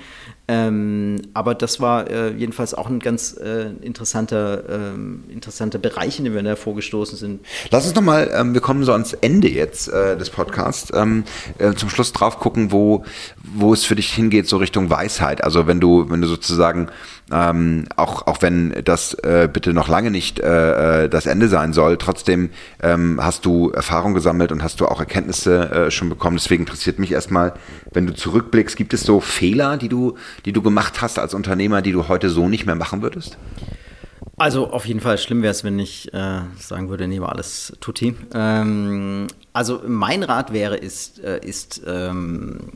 [0.49, 6.24] Ähm, aber das war äh, jedenfalls auch ein ganz äh, interessanter, ähm, interessanter Bereich, in
[6.24, 7.47] dem wir da vorgestoßen sind.
[7.70, 11.24] Lass uns nochmal, ähm, wir kommen so ans Ende jetzt äh, des Podcasts, ähm,
[11.59, 13.05] äh, zum Schluss drauf gucken, wo,
[13.43, 15.45] wo es für dich hingeht, so Richtung Weisheit.
[15.45, 16.88] Also wenn du, wenn du sozusagen
[17.33, 21.72] ähm, auch, auch wenn das äh, bitte noch lange nicht äh, äh, das Ende sein
[21.72, 22.51] soll, trotzdem
[22.83, 26.37] ähm, hast du Erfahrung gesammelt und hast du auch Erkenntnisse äh, schon bekommen.
[26.37, 27.55] Deswegen interessiert mich erstmal,
[27.93, 31.83] wenn du zurückblickst, gibt es so Fehler, die du, die du gemacht hast als Unternehmer,
[31.83, 33.39] die du heute so nicht mehr machen würdest?
[34.37, 37.74] Also auf jeden Fall schlimm wäre es, wenn ich äh, sagen würde, nee, war alles
[37.80, 38.14] tutti.
[38.35, 42.72] Ähm, also mein Rat wäre, ist, äh, ist ähm,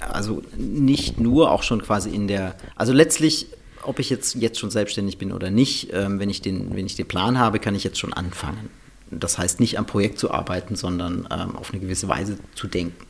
[0.00, 3.46] also nicht nur auch schon quasi in der, also letztlich,
[3.82, 6.96] ob ich jetzt, jetzt schon selbstständig bin oder nicht, ähm, wenn, ich den, wenn ich
[6.96, 8.70] den Plan habe, kann ich jetzt schon anfangen.
[9.10, 13.06] Das heißt nicht am Projekt zu arbeiten, sondern ähm, auf eine gewisse Weise zu denken.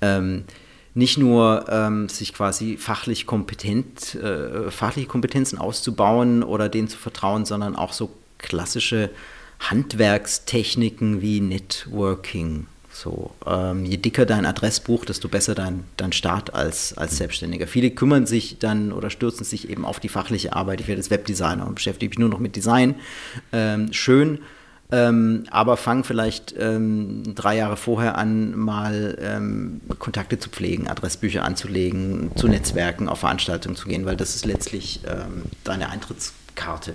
[0.00, 0.44] Ähm,
[0.94, 7.44] nicht nur ähm, sich quasi fachlich kompetent, äh, fachliche Kompetenzen auszubauen oder denen zu vertrauen,
[7.44, 9.10] sondern auch so klassische
[9.60, 12.66] Handwerkstechniken wie Networking.
[13.00, 17.68] So, ähm, je dicker dein Adressbuch, desto besser dein, dein Start als, als Selbstständiger.
[17.68, 20.80] Viele kümmern sich dann oder stürzen sich eben auf die fachliche Arbeit.
[20.80, 22.96] Ich werde jetzt Webdesigner und beschäftige mich nur noch mit Design.
[23.52, 24.40] Ähm, schön,
[24.90, 31.44] Ähm, aber fang vielleicht ähm, drei Jahre vorher an, mal ähm, Kontakte zu pflegen, Adressbücher
[31.44, 36.94] anzulegen, zu Netzwerken, auf Veranstaltungen zu gehen, weil das ist letztlich ähm, deine Eintrittskarte.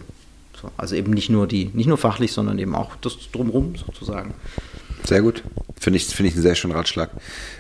[0.60, 4.34] So, also eben nicht nur die, nicht nur fachlich, sondern eben auch das drumherum sozusagen.
[5.06, 5.44] Sehr gut.
[5.80, 7.10] Finde ich, finde ich einen sehr schönen Ratschlag.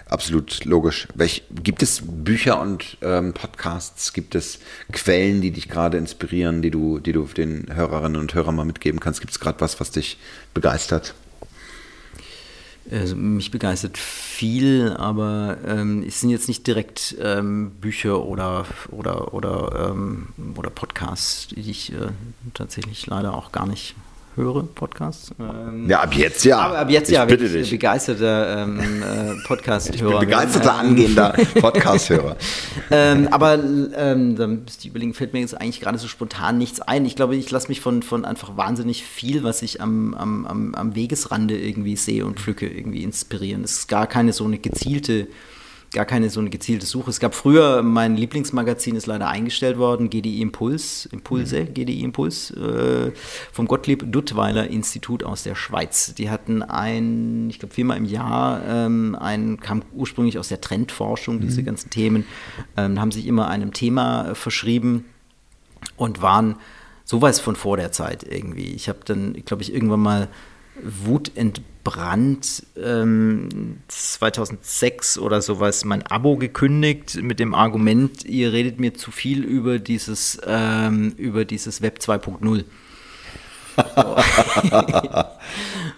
[0.05, 1.07] Absolut logisch.
[1.13, 4.59] Welch, gibt es Bücher und ähm, Podcasts, gibt es
[4.93, 8.99] Quellen, die dich gerade inspirieren, die du, die du den Hörerinnen und Hörern mal mitgeben
[9.01, 9.19] kannst?
[9.19, 10.17] Gibt es gerade was, was dich
[10.53, 11.15] begeistert?
[12.91, 19.33] Also mich begeistert viel, aber ähm, es sind jetzt nicht direkt ähm, Bücher oder, oder,
[19.33, 22.09] oder, ähm, oder Podcasts, die ich äh,
[22.53, 23.95] tatsächlich leider auch gar nicht
[24.35, 25.31] höre Podcasts.
[25.39, 26.59] Ähm, ja, ab jetzt ja.
[26.59, 27.69] Aber ab jetzt ich ja, bitte dich.
[27.71, 30.19] begeisterter ähm, äh, Podcast-Hörer.
[30.19, 32.37] begeisterter angehender Podcast-Hörer.
[32.91, 33.59] ähm, aber
[33.95, 37.05] ähm, da müsste ich überlegen, fällt mir jetzt eigentlich gerade so spontan nichts ein.
[37.05, 40.75] Ich glaube, ich lasse mich von, von einfach wahnsinnig viel, was ich am, am, am,
[40.75, 43.63] am Wegesrande irgendwie sehe und pflücke, irgendwie inspirieren.
[43.63, 45.27] Es ist gar keine so eine gezielte
[45.93, 47.09] gar keine so eine gezielte Suche.
[47.09, 51.73] Es gab früher, mein Lieblingsmagazin ist leider eingestellt worden, GDI Impuls, Impulse, mhm.
[51.73, 53.11] GDI Impuls, äh,
[53.51, 56.15] vom Gottlieb Duttweiler Institut aus der Schweiz.
[56.15, 61.39] Die hatten ein, ich glaube viermal im Jahr, ähm, ein, kam ursprünglich aus der Trendforschung,
[61.39, 61.65] diese mhm.
[61.65, 62.25] ganzen Themen,
[62.75, 65.05] ähm, haben sich immer einem Thema äh, verschrieben
[65.95, 66.57] und waren
[67.05, 68.73] sowas von vor der Zeit irgendwie.
[68.73, 70.27] Ich habe dann, glaube ich, irgendwann mal
[70.81, 79.11] wutentbrannt ähm, 2006 oder sowas mein Abo gekündigt mit dem Argument, ihr redet mir zu
[79.11, 82.63] viel über dieses, ähm, über dieses Web 2.0.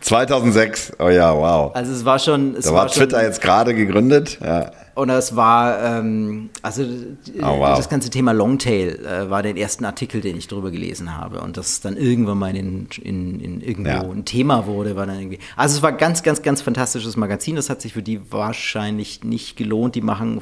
[0.01, 1.75] 2006, oh ja, wow.
[1.75, 2.55] Also es war schon.
[2.55, 4.39] Es da war, war Twitter schon, jetzt gerade gegründet.
[4.41, 4.71] Ja.
[4.95, 7.75] Und das war, ähm, also oh, wow.
[7.77, 11.41] das ganze Thema Longtail äh, war der erste Artikel, den ich darüber gelesen habe.
[11.41, 14.01] Und das dann irgendwann mal in, in, in irgendwo ja.
[14.01, 15.39] ein Thema wurde, war dann irgendwie.
[15.57, 17.57] Also es war ganz, ganz, ganz fantastisches Magazin.
[17.57, 19.95] Das hat sich für die wahrscheinlich nicht gelohnt.
[19.95, 20.41] Die machen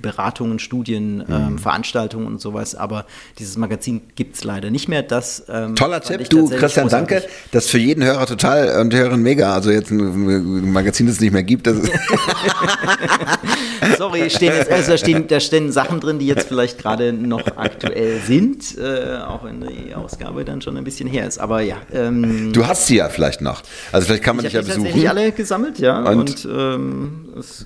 [0.00, 1.24] Beratungen, Studien, mhm.
[1.28, 2.74] ähm, Veranstaltungen und sowas.
[2.74, 3.04] Aber
[3.38, 5.02] dieses Magazin gibt es leider nicht mehr.
[5.02, 7.22] Das, ähm, Toller Tipp, du Christian, danke.
[7.52, 9.52] Das ist für jeden Hörer total und Hörerin mega.
[9.52, 11.66] Also jetzt ein Magazin, das es nicht mehr gibt.
[11.66, 11.76] Das
[13.96, 17.44] Sorry, stehen jetzt, also da, stehen, da stehen Sachen drin, die jetzt vielleicht gerade noch
[17.56, 21.38] aktuell sind, äh, auch wenn die Ausgabe dann schon ein bisschen her ist.
[21.38, 21.76] Aber ja.
[21.92, 23.62] Ähm, du hast sie ja vielleicht noch.
[23.92, 24.86] Also vielleicht kann man dich ja besuchen.
[24.86, 26.02] Ich habe alle gesammelt, ja.
[26.02, 27.64] Und, und ähm, es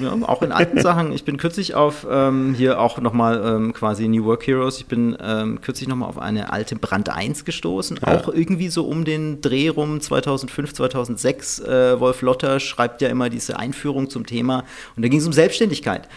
[0.00, 1.12] ja, auch in alten Sachen.
[1.12, 4.78] Ich bin kürzlich auf ähm, hier auch nochmal ähm, quasi New Work Heroes.
[4.78, 8.00] Ich bin ähm, kürzlich nochmal auf eine alte Brand 1 gestoßen.
[8.04, 8.16] Ja.
[8.16, 11.60] Auch irgendwie so um den Dreh rum 2005, 2006.
[11.60, 14.64] Äh, Wolf Lotter schreibt ja immer diese Einführung zum Thema.
[14.96, 16.08] Und da ging es um Selbstständigkeit.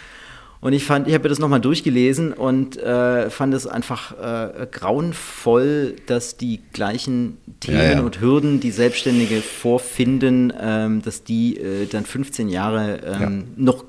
[0.61, 5.95] Und ich fand, ich habe das nochmal durchgelesen und äh, fand es einfach äh, grauenvoll,
[6.05, 8.01] dass die gleichen Themen ja, ja.
[8.01, 13.63] und Hürden, die Selbstständige vorfinden, ähm, dass die äh, dann 15 Jahre ähm, ja.
[13.63, 13.85] noch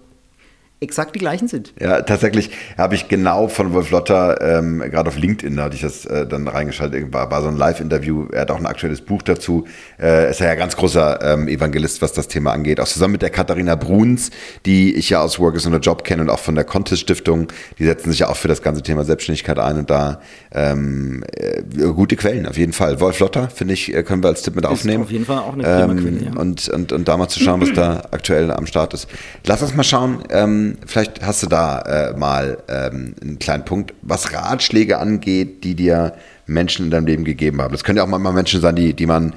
[0.80, 1.74] exakt die gleichen sind.
[1.78, 5.82] Ja, tatsächlich habe ich genau von Wolf Lotter, ähm, gerade auf LinkedIn, da hatte ich
[5.82, 9.20] das äh, dann reingeschaltet, war, war so ein Live-Interview, er hat auch ein aktuelles Buch
[9.22, 9.66] dazu,
[10.00, 13.22] äh, ist ja ein ganz großer ähm, Evangelist, was das Thema angeht, auch zusammen mit
[13.22, 14.30] der Katharina Bruns,
[14.64, 17.02] die ich ja aus Work is on a Job kenne und auch von der Contest
[17.02, 20.20] Stiftung, die setzen sich ja auch für das ganze Thema Selbstständigkeit ein und da
[20.52, 21.62] ähm, äh,
[21.92, 23.00] gute Quellen, auf jeden Fall.
[23.00, 25.02] Wolf Lotter, finde ich, äh, können wir als Tipp mit aufnehmen.
[25.02, 26.40] Ist auf jeden Fall auch eine ähm, Quelle, ja.
[26.40, 29.08] Und, und, und da mal zu schauen, was da aktuell am Start ist.
[29.44, 33.94] Lass uns mal schauen, ähm, vielleicht hast du da äh, mal ähm, einen kleinen Punkt,
[34.02, 36.14] was Ratschläge angeht, die dir
[36.46, 37.72] Menschen in deinem Leben gegeben haben.
[37.72, 39.34] Das können ja auch manchmal Menschen sein, die, die man,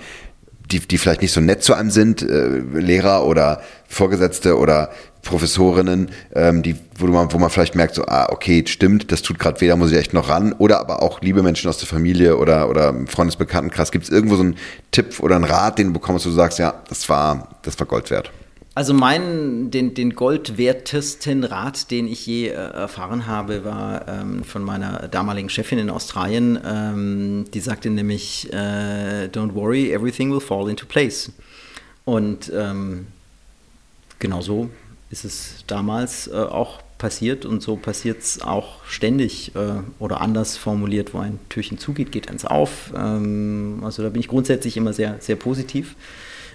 [0.71, 4.89] die, die vielleicht nicht so nett zu einem sind, äh, Lehrer oder Vorgesetzte oder
[5.21, 9.39] Professorinnen, ähm, die, wo man, wo man vielleicht merkt, so, ah, okay, stimmt, das tut
[9.39, 10.53] gerade weh, da muss ich echt noch ran.
[10.53, 13.91] Oder aber auch liebe Menschen aus der Familie oder, oder Freundesbekanntenkreis.
[13.91, 14.57] Gibt es irgendwo so einen
[14.91, 17.87] Tipp oder einen Rat, den du bekommst, wo du sagst, ja, das war, das war
[17.87, 18.31] Gold wert?
[18.75, 24.63] Also mein, den, den goldwertesten Rat, den ich je äh, erfahren habe, war ähm, von
[24.63, 26.59] meiner damaligen Chefin in Australien.
[26.65, 31.31] Ähm, die sagte nämlich, äh, don't worry, everything will fall into place.
[32.03, 33.07] Und ähm,
[34.17, 34.71] genau so
[35.11, 40.57] ist es damals äh, auch passiert und so passiert es auch ständig äh, oder anders
[40.57, 42.91] formuliert, wo ein Türchen zugeht, geht eins auf.
[42.95, 45.95] Ähm, also da bin ich grundsätzlich immer sehr, sehr positiv.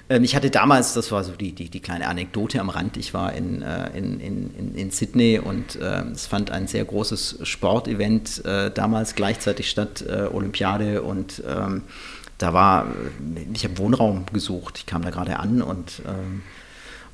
[0.09, 3.15] Ähm, ich hatte damals, das war so die, die, die, kleine Anekdote am Rand, ich
[3.15, 8.45] war in, äh, in, in, in Sydney und äh, es fand ein sehr großes Sportevent
[8.45, 11.83] äh, damals gleichzeitig statt, äh, Olympiade und ähm,
[12.39, 12.87] da war,
[13.53, 16.43] ich habe Wohnraum gesucht, ich kam da gerade an und ähm,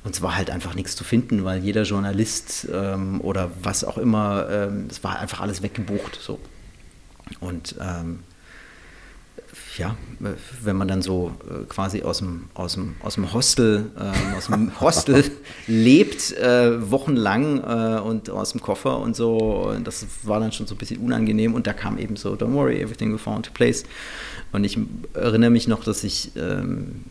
[0.05, 3.97] und es war halt einfach nichts zu finden, weil jeder Journalist ähm, oder was auch
[3.97, 6.19] immer, ähm, es war einfach alles weggebucht.
[6.21, 6.39] So.
[7.39, 8.19] Und ähm,
[9.77, 9.95] ja,
[10.61, 14.47] wenn man dann so äh, quasi aus dem, aus dem, aus dem Hostel, äh, aus
[14.47, 15.23] dem Hostel
[15.67, 19.37] lebt, äh, wochenlang äh, und aus dem Koffer und so,
[19.75, 22.53] und das war dann schon so ein bisschen unangenehm und da kam eben so, don't
[22.53, 23.83] worry, everything will fall into place.
[24.51, 24.77] Und ich
[25.13, 27.03] erinnere mich noch, dass ich, ähm,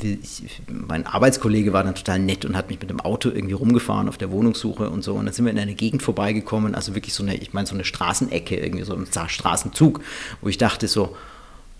[0.00, 4.08] ich, mein Arbeitskollege war dann total nett und hat mich mit dem Auto irgendwie rumgefahren
[4.08, 5.14] auf der Wohnungssuche und so.
[5.14, 7.74] Und dann sind wir in eine Gegend vorbeigekommen, also wirklich so eine, ich meine, so
[7.74, 10.00] eine Straßenecke, irgendwie so ein Straßenzug,
[10.40, 11.16] wo ich dachte so,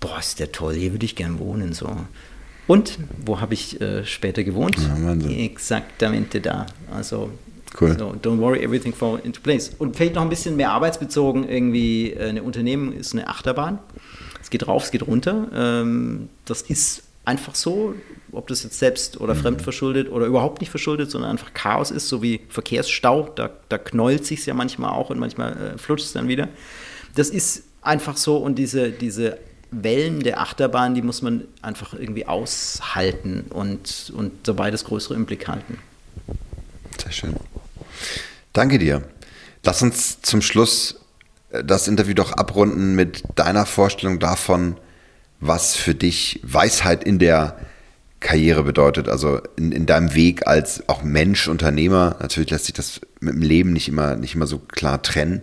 [0.04, 1.72] boah, ist der toll, hier würde ich gern wohnen.
[1.72, 1.90] So.
[2.66, 4.76] Und wo habe ich äh, später gewohnt?
[4.78, 4.96] Ja,
[5.30, 6.66] Exaktamente da.
[6.90, 7.30] Also
[7.80, 7.98] Cool.
[7.98, 9.72] So, don't worry, everything fall into place.
[9.78, 13.80] Und vielleicht noch ein bisschen mehr arbeitsbezogen, irgendwie, äh, eine Unternehmen ist eine Achterbahn.
[14.40, 15.48] Es geht rauf, es geht runter.
[15.52, 17.96] Ähm, das ist einfach so,
[18.30, 19.38] ob das jetzt selbst oder mhm.
[19.38, 23.30] fremd verschuldet oder überhaupt nicht verschuldet, sondern einfach Chaos ist, so wie Verkehrsstau.
[23.34, 26.48] Da, da knollt sich ja manchmal auch und manchmal äh, flutscht es dann wieder.
[27.16, 29.38] Das ist einfach so und diese, diese
[29.82, 35.26] Wellen der Achterbahn, die muss man einfach irgendwie aushalten und, und dabei das größere im
[35.26, 35.78] Blick halten.
[37.02, 37.36] Sehr schön.
[38.52, 39.02] Danke dir.
[39.64, 41.00] Lass uns zum Schluss
[41.50, 44.76] äh, das Interview doch abrunden mit deiner Vorstellung davon,
[45.40, 47.58] was für dich Weisheit in der
[48.20, 52.16] Karriere bedeutet, also in, in deinem Weg als auch Mensch, Unternehmer.
[52.20, 55.42] Natürlich lässt sich das mit dem Leben nicht immer, nicht immer so klar trennen.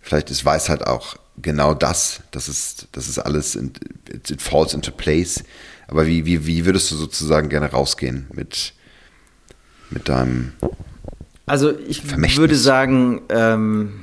[0.00, 2.22] Vielleicht ist Weisheit auch genau das.
[2.30, 3.72] Das ist, das ist alles, in,
[4.08, 5.44] it, it, falls into place.
[5.86, 8.74] Aber wie, wie, wie würdest du sozusagen gerne rausgehen mit,
[9.90, 10.52] mit deinem.
[11.46, 12.04] Also ich
[12.36, 14.00] würde sagen, ähm,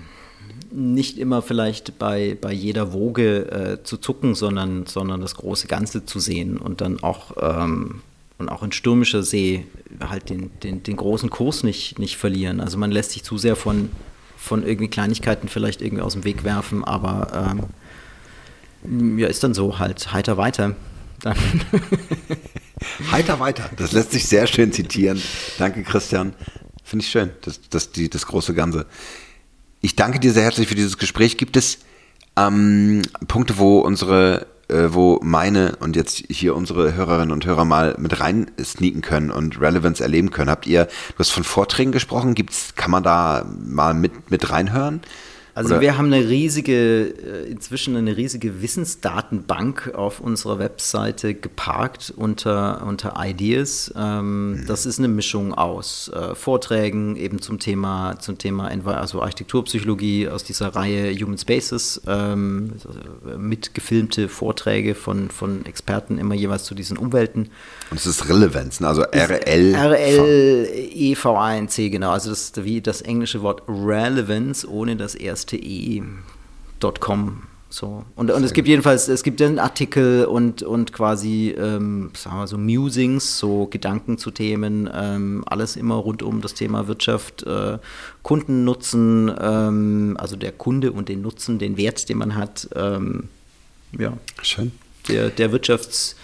[0.71, 6.05] nicht immer vielleicht bei, bei jeder Woge äh, zu zucken, sondern, sondern das große Ganze
[6.05, 8.01] zu sehen und dann auch ähm,
[8.37, 9.65] und auch in stürmischer See
[9.99, 12.59] halt den, den, den großen Kurs nicht, nicht verlieren.
[12.59, 13.89] Also man lässt sich zu sehr von,
[14.37, 17.57] von irgendwie Kleinigkeiten vielleicht irgendwie aus dem Weg werfen, aber
[18.83, 20.75] ähm, ja, ist dann so halt heiter weiter.
[21.21, 21.35] Dann.
[23.11, 25.21] heiter weiter, das lässt sich sehr schön zitieren.
[25.57, 26.33] Danke, Christian.
[26.83, 28.85] Finde ich schön, das, das, die, das große Ganze.
[29.81, 31.37] Ich danke dir sehr herzlich für dieses Gespräch.
[31.37, 31.79] Gibt es
[32.37, 37.95] ähm, Punkte, wo unsere äh, wo meine und jetzt hier unsere Hörerinnen und Hörer mal
[37.97, 40.49] mit rein sneaken können und Relevance erleben können.
[40.49, 45.01] Habt ihr, du hast von Vorträgen gesprochen, gibt's, kann man da mal mit, mit reinhören?
[45.55, 45.81] Also Oder?
[45.81, 53.13] wir haben eine riesige, äh, inzwischen eine riesige Wissensdatenbank auf unserer Webseite geparkt unter, unter
[53.17, 53.93] Ideas.
[53.95, 54.65] Ähm, mhm.
[54.67, 60.43] Das ist eine Mischung aus äh, Vorträgen eben zum Thema, zum Thema also Architekturpsychologie aus
[60.43, 62.73] dieser Reihe Human Spaces, ähm,
[63.37, 67.49] mitgefilmte Vorträge von, von Experten immer jeweils zu diesen Umwelten.
[67.91, 68.89] Und es ist Relevanz, ne?
[68.89, 69.73] also RL.
[69.73, 71.09] R-L-E-V-A-N-C,
[71.89, 72.11] genau.
[72.11, 77.43] Also das ist wie das englische Wort Relevance ohne das erste E.com.
[77.69, 78.05] So.
[78.15, 82.47] Und, und es gibt jedenfalls, es gibt einen Artikel und, und quasi, ähm, sagen wir
[82.47, 87.77] so, Musings, so Gedanken zu Themen, ähm, alles immer rund um das Thema Wirtschaft, äh,
[88.23, 92.69] Kundennutzen, ähm, also der Kunde und den Nutzen, den Wert, den man hat.
[92.75, 93.27] Ähm,
[93.97, 94.13] ja.
[94.41, 94.71] Schön.
[95.09, 96.15] Der, der Wirtschafts-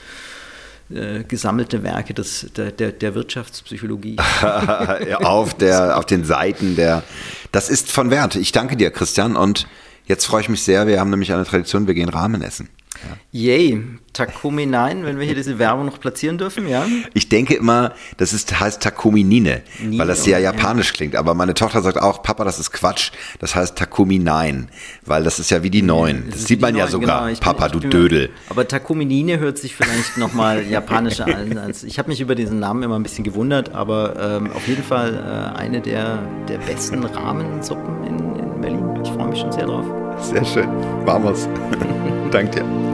[0.96, 4.18] äh, gesammelte Werke des, der, der, der Wirtschaftspsychologie.
[5.24, 7.04] auf, der, auf den Seiten der.
[7.52, 8.36] Das ist von Wert.
[8.36, 9.36] Ich danke dir, Christian.
[9.36, 9.68] Und
[10.06, 10.88] jetzt freue ich mich sehr.
[10.88, 12.70] Wir haben nämlich eine Tradition, wir gehen Rahmen essen.
[13.04, 13.18] Ja.
[13.32, 13.84] Yay,
[14.14, 16.86] Takumi 9, wenn wir hier diese Werbung noch platzieren dürfen, ja?
[17.14, 20.96] Ich denke immer, das ist, heißt Takumi Nine, Nine weil das ja japanisch ja.
[20.96, 21.16] klingt.
[21.16, 23.12] Aber meine Tochter sagt auch, Papa, das ist Quatsch.
[23.40, 24.68] Das heißt Takumi 9,
[25.06, 26.26] weil das ist ja wie die Neun.
[26.28, 27.28] Das, das sieht man ja sogar.
[27.28, 28.30] Genau, Papa, bin, du Dödel.
[28.50, 31.58] Aber Takumi Nine hört sich vielleicht nochmal japanischer an.
[31.58, 34.84] Als, ich habe mich über diesen Namen immer ein bisschen gewundert, aber ähm, auf jeden
[34.84, 36.20] Fall äh, eine der,
[36.50, 39.00] der besten Rahmensuppen in, in Berlin.
[39.04, 39.86] Ich freue mich schon sehr drauf.
[40.22, 40.68] Sehr schön.
[41.06, 42.02] Machen
[42.32, 42.52] wir's.
[42.52, 42.91] Danke dir.